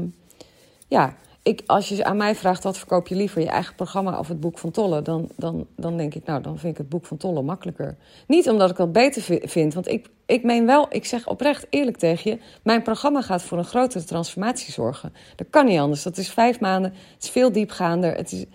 ja, 0.87 1.15
ik, 1.47 1.63
als 1.65 1.89
je 1.89 2.03
aan 2.03 2.17
mij 2.17 2.35
vraagt 2.35 2.63
wat 2.63 2.77
verkoop 2.77 3.07
je 3.07 3.15
liever, 3.15 3.41
je 3.41 3.47
eigen 3.47 3.75
programma 3.75 4.19
of 4.19 4.27
het 4.27 4.39
boek 4.39 4.57
van 4.57 4.71
Tolle, 4.71 5.01
dan, 5.01 5.29
dan, 5.35 5.67
dan 5.75 5.97
denk 5.97 6.15
ik, 6.15 6.25
nou, 6.25 6.41
dan 6.41 6.57
vind 6.57 6.71
ik 6.71 6.77
het 6.77 6.89
boek 6.89 7.05
van 7.05 7.17
Tolle 7.17 7.41
makkelijker. 7.41 7.95
Niet 8.27 8.49
omdat 8.49 8.69
ik 8.69 8.75
dat 8.75 8.91
beter 8.91 9.39
vind, 9.49 9.73
want 9.73 9.87
ik, 9.87 10.09
ik 10.25 10.43
meen 10.43 10.65
wel, 10.65 10.85
ik 10.89 11.05
zeg 11.05 11.27
oprecht 11.27 11.67
eerlijk 11.69 11.97
tegen 11.97 12.31
je, 12.31 12.39
mijn 12.63 12.81
programma 12.81 13.21
gaat 13.21 13.43
voor 13.43 13.57
een 13.57 13.65
grotere 13.65 14.03
transformatie 14.03 14.73
zorgen. 14.73 15.13
Dat 15.35 15.47
kan 15.49 15.65
niet 15.65 15.79
anders. 15.79 16.03
Dat 16.03 16.17
is 16.17 16.29
vijf 16.29 16.59
maanden, 16.59 16.93
het 17.13 17.23
is 17.23 17.29
veel 17.29 17.51
diepgaander, 17.51 18.15
het 18.15 18.31
is, 18.31 18.45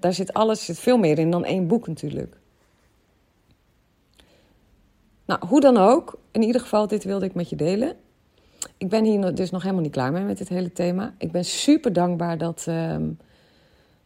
daar 0.00 0.12
zit 0.12 0.32
alles, 0.32 0.64
zit 0.64 0.78
veel 0.78 0.98
meer 0.98 1.18
in 1.18 1.30
dan 1.30 1.44
één 1.44 1.66
boek 1.66 1.86
natuurlijk. 1.86 2.36
Nou, 5.26 5.46
hoe 5.46 5.60
dan 5.60 5.76
ook, 5.76 6.18
in 6.30 6.42
ieder 6.42 6.60
geval, 6.60 6.86
dit 6.86 7.04
wilde 7.04 7.24
ik 7.24 7.34
met 7.34 7.50
je 7.50 7.56
delen 7.56 7.96
ik 8.76 8.88
ben 8.88 9.04
hier 9.04 9.34
dus 9.34 9.50
nog 9.50 9.62
helemaal 9.62 9.82
niet 9.82 9.92
klaar 9.92 10.12
mee 10.12 10.24
met 10.24 10.38
dit 10.38 10.48
hele 10.48 10.72
thema. 10.72 11.14
Ik 11.18 11.32
ben 11.32 11.44
super 11.44 11.92
dankbaar 11.92 12.38
dat, 12.38 12.66
uh, 12.68 12.96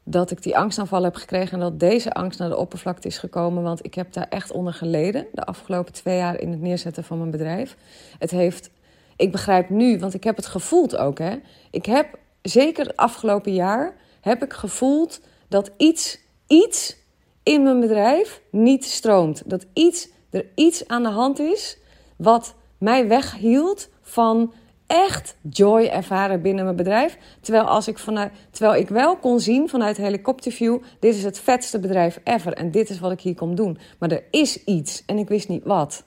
dat 0.05 0.31
ik 0.31 0.43
die 0.43 0.57
angstaanval 0.59 1.03
heb 1.03 1.15
gekregen 1.15 1.53
en 1.53 1.61
dat 1.61 1.81
deze 1.81 2.13
angst 2.13 2.39
naar 2.39 2.49
de 2.49 2.57
oppervlakte 2.57 3.09
is 3.09 3.19
gekomen. 3.19 3.63
Want 3.63 3.85
ik 3.85 3.95
heb 3.95 4.13
daar 4.13 4.29
echt 4.29 4.53
onder 4.53 4.73
geleden 4.73 5.27
de 5.33 5.45
afgelopen 5.45 5.93
twee 5.93 6.17
jaar 6.17 6.41
in 6.41 6.51
het 6.51 6.61
neerzetten 6.61 7.05
van 7.05 7.19
mijn 7.19 7.31
bedrijf. 7.31 7.77
Het 8.19 8.31
heeft, 8.31 8.71
ik 9.17 9.33
begrijp 9.33 9.69
nu, 9.69 9.99
want 9.99 10.15
ik 10.15 10.25
heb 10.25 10.37
het 10.37 10.47
gevoeld 10.47 10.97
ook. 10.97 11.19
Hè. 11.19 11.37
Ik 11.71 11.87
heb 11.87 12.19
zeker 12.43 12.87
het 12.87 12.97
afgelopen 12.97 13.55
jaar 13.55 13.95
heb 14.21 14.43
ik 14.43 14.53
gevoeld 14.53 15.21
dat 15.49 15.71
iets, 15.77 16.19
iets 16.47 16.97
in 17.43 17.63
mijn 17.63 17.81
bedrijf 17.81 18.41
niet 18.51 18.85
stroomt. 18.85 19.43
Dat 19.47 19.67
iets, 19.73 20.09
er 20.31 20.47
iets 20.55 20.89
aan 20.89 21.03
de 21.03 21.09
hand 21.09 21.39
is 21.39 21.79
wat 22.17 22.55
mij 22.79 23.09
weghield 23.09 23.89
van 24.15 24.53
echt 24.87 25.37
joy 25.51 25.85
ervaren 25.85 26.43
binnen 26.43 26.65
mijn 26.65 26.77
bedrijf. 26.77 27.19
Terwijl, 27.41 27.65
als 27.65 27.89
ik 27.89 27.99
vanuit, 27.99 28.33
terwijl 28.51 28.81
ik 28.81 28.89
wel 28.89 29.17
kon 29.17 29.41
zien 29.41 29.69
vanuit 29.69 29.97
helikopterview: 29.97 30.83
dit 31.01 31.15
is 31.15 31.25
het 31.25 31.39
vetste 31.39 31.81
bedrijf 31.81 32.21
ever 32.25 32.53
en 32.53 32.71
dit 32.71 32.91
is 32.91 32.99
wat 32.99 33.13
ik 33.13 33.21
hier 33.21 33.35
kom 33.35 33.55
doen. 33.55 33.79
Maar 33.99 34.11
er 34.11 34.25
is 34.31 34.65
iets 34.65 35.05
en 35.05 35.19
ik 35.19 35.29
wist 35.29 35.49
niet 35.49 35.65
wat. 35.65 36.05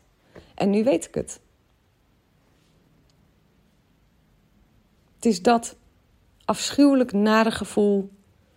En 0.56 0.70
nu 0.70 0.84
weet 0.84 1.08
ik 1.08 1.16
het. 1.16 1.40
Het 5.16 5.26
is 5.26 5.42
dat 5.42 5.76
afschuwelijk 6.46 7.12
nare 7.12 7.52
gevoel 7.52 8.10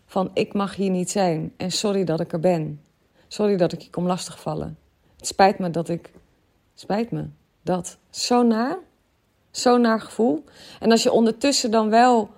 van 0.06 0.30
ik 0.34 0.52
mag 0.54 0.76
hier 0.76 0.90
niet 0.90 1.10
zijn 1.10 1.52
en 1.56 1.70
sorry 1.70 2.04
dat 2.04 2.20
ik 2.20 2.32
er 2.32 2.40
ben. 2.40 2.80
Sorry 3.28 3.56
dat 3.56 3.72
ik 3.72 3.80
je 3.80 3.90
kom 3.90 4.06
lastigvallen. 4.06 4.78
Het 5.16 5.26
spijt 5.26 5.58
me 5.58 5.70
dat 5.70 5.88
ik. 5.88 6.12
Spijt 6.74 7.10
me. 7.10 7.28
Dat. 7.62 7.98
Zo 8.10 8.42
naar. 8.42 8.88
Zo'n 9.50 9.80
naar 9.80 10.00
gevoel. 10.00 10.44
En 10.80 10.90
als 10.90 11.02
je 11.02 11.12
ondertussen 11.12 11.70
dan 11.70 11.90
wel 11.90 12.30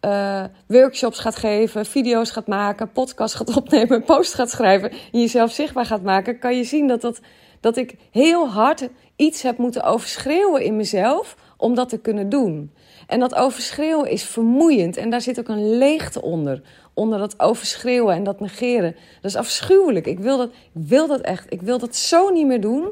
uh, 0.00 0.44
workshops 0.66 1.18
gaat 1.18 1.36
geven, 1.36 1.86
video's 1.86 2.30
gaat 2.30 2.46
maken, 2.46 2.92
podcast 2.92 3.34
gaat 3.34 3.56
opnemen, 3.60 4.04
post 4.04 4.34
gaat 4.34 4.50
schrijven 4.50 4.90
en 4.90 5.20
jezelf 5.20 5.52
zichtbaar 5.52 5.86
gaat 5.86 6.02
maken, 6.02 6.38
kan 6.38 6.56
je 6.56 6.64
zien 6.64 6.86
dat, 6.88 7.00
dat, 7.00 7.20
dat 7.60 7.76
ik 7.76 7.94
heel 8.10 8.48
hard 8.48 8.88
iets 9.16 9.42
heb 9.42 9.58
moeten 9.58 9.82
overschreeuwen 9.82 10.62
in 10.62 10.76
mezelf 10.76 11.36
om 11.56 11.74
dat 11.74 11.88
te 11.88 11.98
kunnen 11.98 12.28
doen. 12.28 12.72
En 13.06 13.20
dat 13.20 13.34
overschreeuwen 13.34 14.10
is 14.10 14.22
vermoeiend 14.22 14.96
en 14.96 15.10
daar 15.10 15.20
zit 15.20 15.38
ook 15.38 15.48
een 15.48 15.78
leegte 15.78 16.22
onder. 16.22 16.62
Onder 16.94 17.18
dat 17.18 17.40
overschreeuwen 17.40 18.14
en 18.14 18.24
dat 18.24 18.40
negeren. 18.40 18.96
Dat 19.20 19.30
is 19.30 19.36
afschuwelijk. 19.36 20.06
Ik 20.06 20.18
wil 20.18 20.36
dat, 20.36 20.48
ik 20.48 20.70
wil 20.72 21.06
dat 21.06 21.20
echt. 21.20 21.52
Ik 21.52 21.62
wil 21.62 21.78
dat 21.78 21.96
zo 21.96 22.28
niet 22.28 22.46
meer 22.46 22.60
doen. 22.60 22.90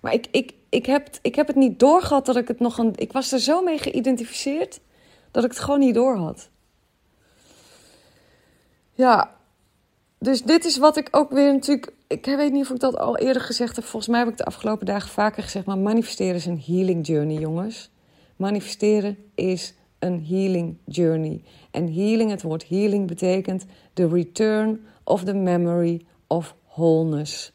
Maar 0.00 0.12
ik, 0.12 0.26
ik, 0.30 0.52
ik, 0.72 0.86
heb, 0.86 1.08
ik 1.22 1.34
heb 1.34 1.46
het 1.46 1.56
niet 1.56 1.78
doorgehad 1.78 2.26
dat 2.26 2.36
ik 2.36 2.48
het 2.48 2.60
nog 2.60 2.78
een. 2.78 2.92
Ik 2.96 3.12
was 3.12 3.32
er 3.32 3.38
zo 3.38 3.62
mee 3.62 3.78
geïdentificeerd 3.78 4.80
dat 5.30 5.44
ik 5.44 5.50
het 5.50 5.58
gewoon 5.58 5.80
niet 5.80 5.94
door 5.94 6.16
had. 6.16 6.48
Ja, 8.92 9.36
dus 10.18 10.42
dit 10.42 10.64
is 10.64 10.78
wat 10.78 10.96
ik 10.96 11.08
ook 11.10 11.30
weer 11.30 11.52
natuurlijk. 11.52 11.92
Ik 12.06 12.24
weet 12.24 12.52
niet 12.52 12.62
of 12.62 12.70
ik 12.70 12.80
dat 12.80 12.98
al 12.98 13.16
eerder 13.16 13.42
gezegd 13.42 13.76
heb. 13.76 13.84
Volgens 13.84 14.10
mij 14.10 14.20
heb 14.20 14.28
ik 14.28 14.36
de 14.36 14.44
afgelopen 14.44 14.86
dagen 14.86 15.10
vaker 15.10 15.42
gezegd. 15.42 15.66
Maar 15.66 15.78
manifesteren 15.78 16.34
is 16.34 16.46
een 16.46 16.62
healing 16.66 17.06
journey, 17.06 17.38
jongens. 17.38 17.90
Manifesteren 18.36 19.16
is 19.34 19.74
een 19.98 20.26
healing 20.26 20.76
journey. 20.84 21.42
En 21.70 21.94
healing, 21.94 22.30
het 22.30 22.42
woord 22.42 22.68
healing 22.68 23.06
betekent 23.06 23.64
the 23.92 24.08
return 24.08 24.86
of 25.04 25.24
the 25.24 25.34
memory 25.34 26.06
of 26.26 26.54
wholeness. 26.68 27.52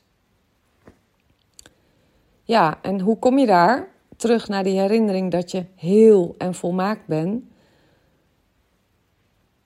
Ja, 2.47 2.77
en 2.81 2.99
hoe 2.99 3.19
kom 3.19 3.37
je 3.37 3.45
daar? 3.45 3.87
Terug 4.15 4.47
naar 4.47 4.63
die 4.63 4.79
herinnering 4.79 5.31
dat 5.31 5.51
je 5.51 5.65
heel 5.75 6.35
en 6.37 6.53
volmaakt 6.53 7.07
bent. 7.07 7.43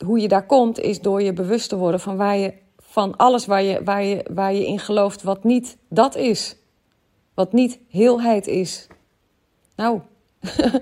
Hoe 0.06 0.20
je 0.20 0.28
daar 0.28 0.46
komt 0.46 0.80
is 0.80 1.02
door 1.02 1.22
je 1.22 1.34
bewust 1.34 1.70
te 1.70 1.78
worden 1.78 2.00
van, 2.00 2.18
waar 2.18 2.38
je, 2.38 2.54
van 2.78 3.18
alles 3.18 3.46
waar 3.46 3.64
je, 3.64 3.84
waar, 3.84 4.04
je, 4.04 4.26
waar 4.34 4.54
je 4.54 4.66
in 4.66 4.80
gelooft 4.80 5.24
wat 5.24 5.44
niet 5.44 5.78
dat 5.90 6.16
is. 6.16 6.56
Wat 7.34 7.54
niet 7.54 7.80
heelheid 7.90 8.48
is. 8.48 8.88
Nou, 9.76 10.02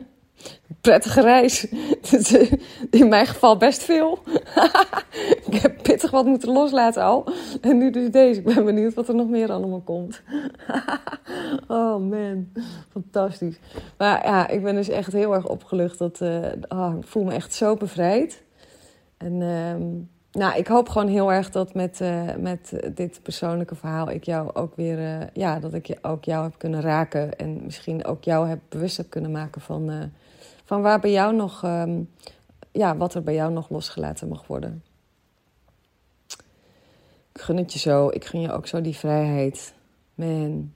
prettige 0.90 1.22
reis. 1.22 1.68
In 3.00 3.08
mijn 3.08 3.26
geval 3.26 3.58
best 3.58 3.84
veel. 3.84 4.20
ik 5.48 5.54
heb 5.54 5.82
pittig 5.82 6.12
wat 6.12 6.26
moeten 6.26 6.52
loslaten 6.52 7.04
al. 7.04 7.26
En 7.62 7.78
nu 7.78 7.92
dus 7.92 8.12
deze. 8.12 8.40
Ik 8.40 8.56
ben 8.56 8.66
benieuwd 8.66 8.94
wat 8.94 9.08
er 9.08 9.16
nog 9.16 9.28
meer 9.28 9.52
allemaal 9.52 9.82
komt. 9.82 10.22
oh 11.68 12.10
man, 12.10 12.48
fantastisch. 12.92 13.60
Maar 13.98 14.26
ja, 14.26 14.48
ik 14.48 14.64
ben 14.64 14.76
dus 14.76 14.90
echt 14.90 15.14
heel 15.14 15.34
erg 15.34 15.48
opgelucht. 15.48 15.98
Dat, 15.98 16.20
uh, 16.22 16.46
oh, 16.68 16.96
ik 17.02 17.08
voel 17.08 17.24
me 17.24 17.34
echt 17.34 17.54
zo 17.54 17.76
bevrijd. 17.76 18.44
En 19.18 19.34
uh, 19.34 20.42
nou, 20.42 20.58
ik 20.58 20.68
hoop 20.68 20.90
gewoon 20.90 21.08
heel 21.08 21.32
erg 21.32 21.50
dat 21.50 21.74
met, 21.74 22.00
uh, 22.02 22.36
met 22.38 22.92
dit 22.96 23.20
persoonlijke 23.24 23.76
verhaal 23.76 24.10
ik 24.10 24.24
jou 24.24 24.50
ook 24.54 24.76
weer, 24.76 25.30
ja, 25.34 25.60
dat 25.60 25.74
ik 25.74 25.98
ook 26.02 26.24
jou 26.24 26.44
heb 26.44 26.54
kunnen 26.58 26.82
raken. 26.82 27.38
En 27.38 27.62
misschien 27.64 28.06
ook 28.06 28.24
jou 28.24 28.48
heb 28.48 28.60
bewust 28.70 28.98
heb 28.98 29.10
kunnen 29.10 29.32
maken 29.32 29.62
van 29.62 30.12
van 30.70 30.82
waar 30.82 31.00
bij 31.00 31.12
jou 31.12 31.36
nog, 31.36 31.64
ehm, 31.64 32.02
ja, 32.72 32.98
wat 32.98 33.14
er 33.14 33.24
bij 33.24 33.34
jou 33.34 33.52
nog 33.52 33.70
losgelaten 33.70 34.28
mag 34.28 34.48
worden. 34.48 34.84
Ik 37.34 37.42
gun 37.42 37.58
het 37.58 37.74
je 37.74 37.80
zo. 37.80 38.10
Ik 38.10 38.26
gun 38.26 38.42
je 38.42 38.52
ook 38.52 38.68
zo 38.68 38.82
die 38.82 38.96
vrijheid. 38.96 39.74
Man, 40.14 40.74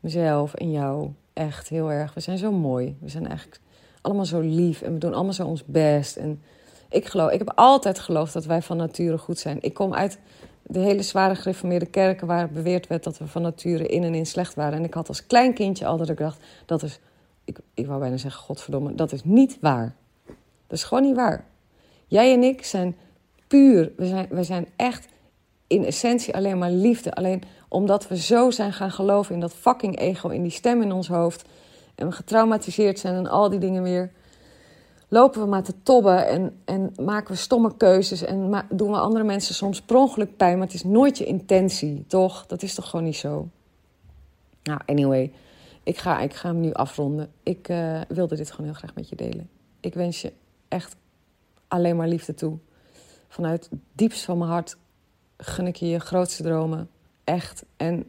mezelf 0.00 0.54
en 0.54 0.70
jou. 0.70 1.10
Echt 1.32 1.68
heel 1.68 1.90
erg. 1.90 2.14
We 2.14 2.20
zijn 2.20 2.38
zo 2.38 2.52
mooi. 2.52 2.96
We 3.00 3.08
zijn 3.08 3.26
eigenlijk 3.26 3.60
allemaal 4.00 4.24
zo 4.24 4.40
lief. 4.40 4.82
En 4.82 4.92
we 4.92 4.98
doen 4.98 5.14
allemaal 5.14 5.32
zo 5.32 5.46
ons 5.46 5.64
best. 5.64 6.16
En 6.16 6.42
ik 6.88 7.06
geloof, 7.06 7.30
ik 7.30 7.38
heb 7.38 7.52
altijd 7.54 7.98
geloofd 7.98 8.32
dat 8.32 8.44
wij 8.44 8.62
van 8.62 8.76
nature 8.76 9.18
goed 9.18 9.38
zijn. 9.38 9.58
Ik 9.60 9.74
kom 9.74 9.94
uit 9.94 10.18
de 10.62 10.80
hele 10.80 11.02
zware 11.02 11.34
gereformeerde 11.34 11.86
kerken 11.86 12.26
waar 12.26 12.50
beweerd 12.50 12.86
werd 12.86 13.04
dat 13.04 13.18
we 13.18 13.26
van 13.26 13.42
nature 13.42 13.86
in 13.86 14.04
en 14.04 14.14
in 14.14 14.26
slecht 14.26 14.54
waren. 14.54 14.78
En 14.78 14.84
ik 14.84 14.94
had 14.94 15.08
als 15.08 15.26
klein 15.26 15.54
kindje 15.54 15.86
al 15.86 15.96
dat 15.96 16.08
ik 16.08 16.18
dacht, 16.18 16.44
dat 16.66 16.82
is 16.82 17.00
ik, 17.48 17.58
ik 17.74 17.86
wou 17.86 18.00
bijna 18.00 18.16
zeggen, 18.16 18.42
godverdomme, 18.42 18.94
dat 18.94 19.12
is 19.12 19.24
niet 19.24 19.58
waar. 19.60 19.94
Dat 20.66 20.78
is 20.78 20.84
gewoon 20.84 21.02
niet 21.02 21.16
waar. 21.16 21.44
Jij 22.06 22.32
en 22.32 22.42
ik 22.42 22.64
zijn 22.64 22.96
puur, 23.46 23.92
we 23.96 24.06
zijn, 24.06 24.26
we 24.30 24.44
zijn 24.44 24.68
echt 24.76 25.08
in 25.66 25.84
essentie 25.84 26.34
alleen 26.34 26.58
maar 26.58 26.70
liefde. 26.70 27.14
Alleen 27.14 27.42
omdat 27.68 28.08
we 28.08 28.16
zo 28.16 28.50
zijn 28.50 28.72
gaan 28.72 28.90
geloven 28.90 29.34
in 29.34 29.40
dat 29.40 29.54
fucking 29.54 29.98
ego, 29.98 30.28
in 30.28 30.42
die 30.42 30.50
stem 30.50 30.82
in 30.82 30.92
ons 30.92 31.08
hoofd. 31.08 31.44
En 31.94 32.06
we 32.06 32.12
getraumatiseerd 32.12 32.98
zijn 32.98 33.14
en 33.14 33.26
al 33.26 33.48
die 33.48 33.58
dingen 33.58 33.82
weer. 33.82 34.12
Lopen 35.08 35.40
we 35.40 35.46
maar 35.46 35.62
te 35.62 35.82
tobben 35.82 36.26
en, 36.26 36.60
en 36.64 36.92
maken 37.04 37.34
we 37.34 37.40
stomme 37.40 37.76
keuzes. 37.76 38.22
En 38.22 38.64
doen 38.70 38.90
we 38.90 38.98
andere 38.98 39.24
mensen 39.24 39.54
soms 39.54 39.82
per 39.82 39.96
ongeluk 39.96 40.36
pijn. 40.36 40.58
Maar 40.58 40.66
het 40.66 40.76
is 40.76 40.84
nooit 40.84 41.18
je 41.18 41.24
intentie, 41.24 42.04
toch? 42.06 42.46
Dat 42.46 42.62
is 42.62 42.74
toch 42.74 42.90
gewoon 42.90 43.04
niet 43.04 43.16
zo? 43.16 43.48
Nou, 44.62 44.80
anyway. 44.86 45.32
Ik 45.88 45.98
ga, 45.98 46.20
ik 46.20 46.34
ga 46.34 46.48
hem 46.48 46.60
nu 46.60 46.72
afronden. 46.72 47.30
Ik 47.42 47.68
uh, 47.68 48.00
wilde 48.08 48.36
dit 48.36 48.50
gewoon 48.50 48.66
heel 48.66 48.78
graag 48.78 48.94
met 48.94 49.08
je 49.08 49.16
delen. 49.16 49.48
Ik 49.80 49.94
wens 49.94 50.20
je 50.20 50.32
echt 50.68 50.96
alleen 51.68 51.96
maar 51.96 52.08
liefde 52.08 52.34
toe. 52.34 52.58
Vanuit 53.28 53.68
het 53.70 53.80
diepst 53.92 54.24
van 54.24 54.38
mijn 54.38 54.50
hart 54.50 54.76
gun 55.36 55.66
ik 55.66 55.76
je 55.76 55.88
je 55.88 55.98
grootste 55.98 56.42
dromen. 56.42 56.90
Echt. 57.24 57.64
En 57.76 58.06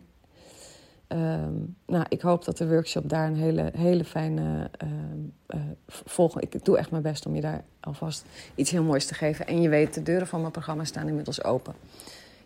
Ehm, 1.09 1.53
nou, 1.85 2.05
ik 2.09 2.21
hoop 2.21 2.45
dat 2.45 2.57
de 2.57 2.67
workshop 2.67 3.09
daar 3.09 3.27
een 3.27 3.35
hele, 3.35 3.71
hele 3.77 4.03
fijne 4.03 4.69
uh, 4.83 5.59
volgende. 5.87 6.47
Ik 6.49 6.65
doe 6.65 6.77
echt 6.77 6.91
mijn 6.91 7.03
best 7.03 7.25
om 7.25 7.35
je 7.35 7.41
daar 7.41 7.63
alvast 7.79 8.25
iets 8.55 8.71
heel 8.71 8.83
moois 8.83 9.05
te 9.05 9.13
geven. 9.13 9.47
En 9.47 9.61
je 9.61 9.69
weet, 9.69 9.93
de 9.93 10.03
deuren 10.03 10.27
van 10.27 10.39
mijn 10.39 10.51
programma 10.51 10.83
staan 10.83 11.07
inmiddels 11.07 11.43
open. 11.43 11.73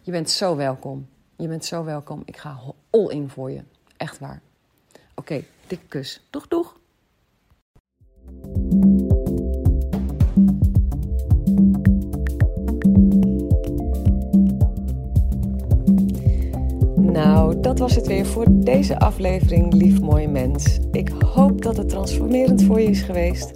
Je 0.01 0.11
bent 0.11 0.29
zo 0.29 0.55
welkom. 0.55 1.07
Je 1.35 1.47
bent 1.47 1.65
zo 1.65 1.83
welkom. 1.83 2.21
Ik 2.25 2.37
ga 2.37 2.59
all 2.89 3.07
in 3.07 3.29
voor 3.29 3.51
je. 3.51 3.61
Echt 3.97 4.19
waar. 4.19 4.41
Oké, 5.15 5.43
dikke 5.67 5.85
kus. 5.87 6.21
Doeg, 6.29 6.47
doeg. 6.47 6.81
Nou, 16.95 17.59
dat 17.59 17.79
was 17.79 17.95
het 17.95 18.07
weer 18.07 18.25
voor 18.25 18.45
deze 18.49 18.99
aflevering, 18.99 19.73
lief 19.73 20.01
mooi 20.01 20.27
mens. 20.27 20.79
Ik 20.91 21.09
hoop 21.09 21.61
dat 21.61 21.77
het 21.77 21.89
transformerend 21.89 22.63
voor 22.63 22.81
je 22.81 22.89
is 22.89 23.01
geweest. 23.01 23.53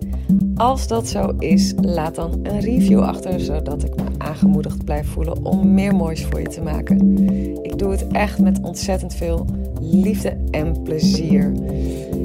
Als 0.56 0.88
dat 0.88 1.08
zo 1.08 1.36
is, 1.39 1.74
laat 1.82 2.15
dan 2.15 2.39
een 2.43 2.60
review 2.60 3.00
achter, 3.00 3.39
zodat 3.39 3.84
ik 3.84 3.96
me 3.96 4.04
aangemoedigd 4.17 4.86
blijf 4.86 5.08
voelen 5.08 5.46
om 5.46 5.74
meer 5.74 5.96
moois 5.96 6.26
voor 6.26 6.39
je 6.39 6.48
te 6.48 6.62
maken. 6.62 7.17
Ik 7.63 7.78
doe 7.78 7.91
het 7.91 8.08
echt 8.08 8.39
met 8.39 8.62
ontzettend 8.62 9.15
veel 9.15 9.46
liefde 9.91 10.38
en 10.52 10.82
plezier. 10.84 11.52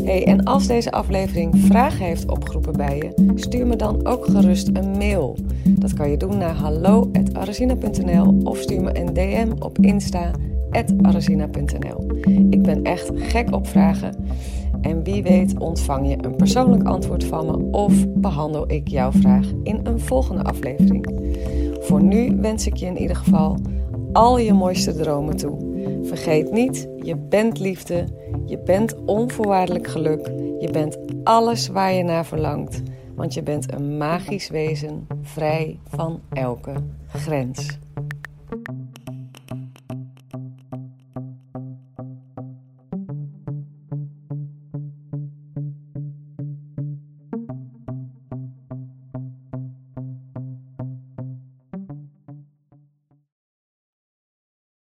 Hey, 0.05 0.27
en 0.27 0.45
als 0.45 0.67
deze 0.67 0.91
aflevering 0.91 1.59
vragen 1.59 2.05
heeft 2.05 2.31
opgeroepen 2.31 2.73
bij 2.73 2.97
je, 2.97 3.33
stuur 3.35 3.67
me 3.67 3.77
dan 3.77 4.07
ook 4.07 4.27
gerust 4.27 4.69
een 4.73 4.91
mail. 4.91 5.37
Dat 5.69 5.95
kan 5.95 6.11
je 6.11 6.17
doen 6.17 6.39
naar 6.39 6.55
hallo.arazina.nl 6.55 8.41
of 8.45 8.59
stuur 8.59 8.83
me 8.83 8.99
een 9.01 9.15
DM 9.15 9.51
op 9.59 9.79
Insta 9.79 10.31
arazina.nl. 11.03 12.07
Ik 12.51 12.63
ben 12.63 12.83
echt 12.83 13.11
gek 13.15 13.55
op 13.55 13.67
vragen. 13.67 14.15
En 14.81 15.03
wie 15.03 15.23
weet 15.23 15.59
ontvang 15.59 16.09
je 16.09 16.17
een 16.21 16.37
persoonlijk 16.37 16.83
antwoord 16.83 17.25
van 17.25 17.47
me 17.47 17.71
of 17.71 17.93
behandel 18.09 18.71
ik 18.71 18.89
jouw 18.89 19.13
vraag 19.13 19.47
in 19.63 19.81
een 19.83 20.01
volgende 20.01 20.43
aflevering. 20.43 21.07
Voor 21.81 22.03
nu 22.03 22.37
wens 22.41 22.67
ik 22.67 22.77
je 22.77 22.87
in 22.87 22.99
ieder 22.99 23.17
geval 23.17 23.59
al 24.13 24.39
je 24.39 24.53
mooiste 24.53 24.95
dromen 24.95 25.37
toe. 25.37 25.72
Vergeet 26.03 26.53
niet, 26.53 26.89
je 27.03 27.17
bent 27.17 27.59
liefde, 27.59 28.05
je 28.45 28.59
bent 28.59 28.95
onvoorwaardelijk 29.05 29.87
geluk, 29.87 30.27
je 30.59 30.69
bent 30.73 30.99
alles 31.25 31.69
waar 31.69 31.93
je 31.93 32.03
naar 32.03 32.27
verlangt, 32.27 32.83
want 33.15 33.35
je 33.35 33.43
bent 33.43 33.73
een 33.73 33.97
magisch 33.97 34.49
wezen 34.49 35.07
vrij 35.23 35.79
van 35.89 36.21
elke 36.33 36.73
grens. 37.09 37.79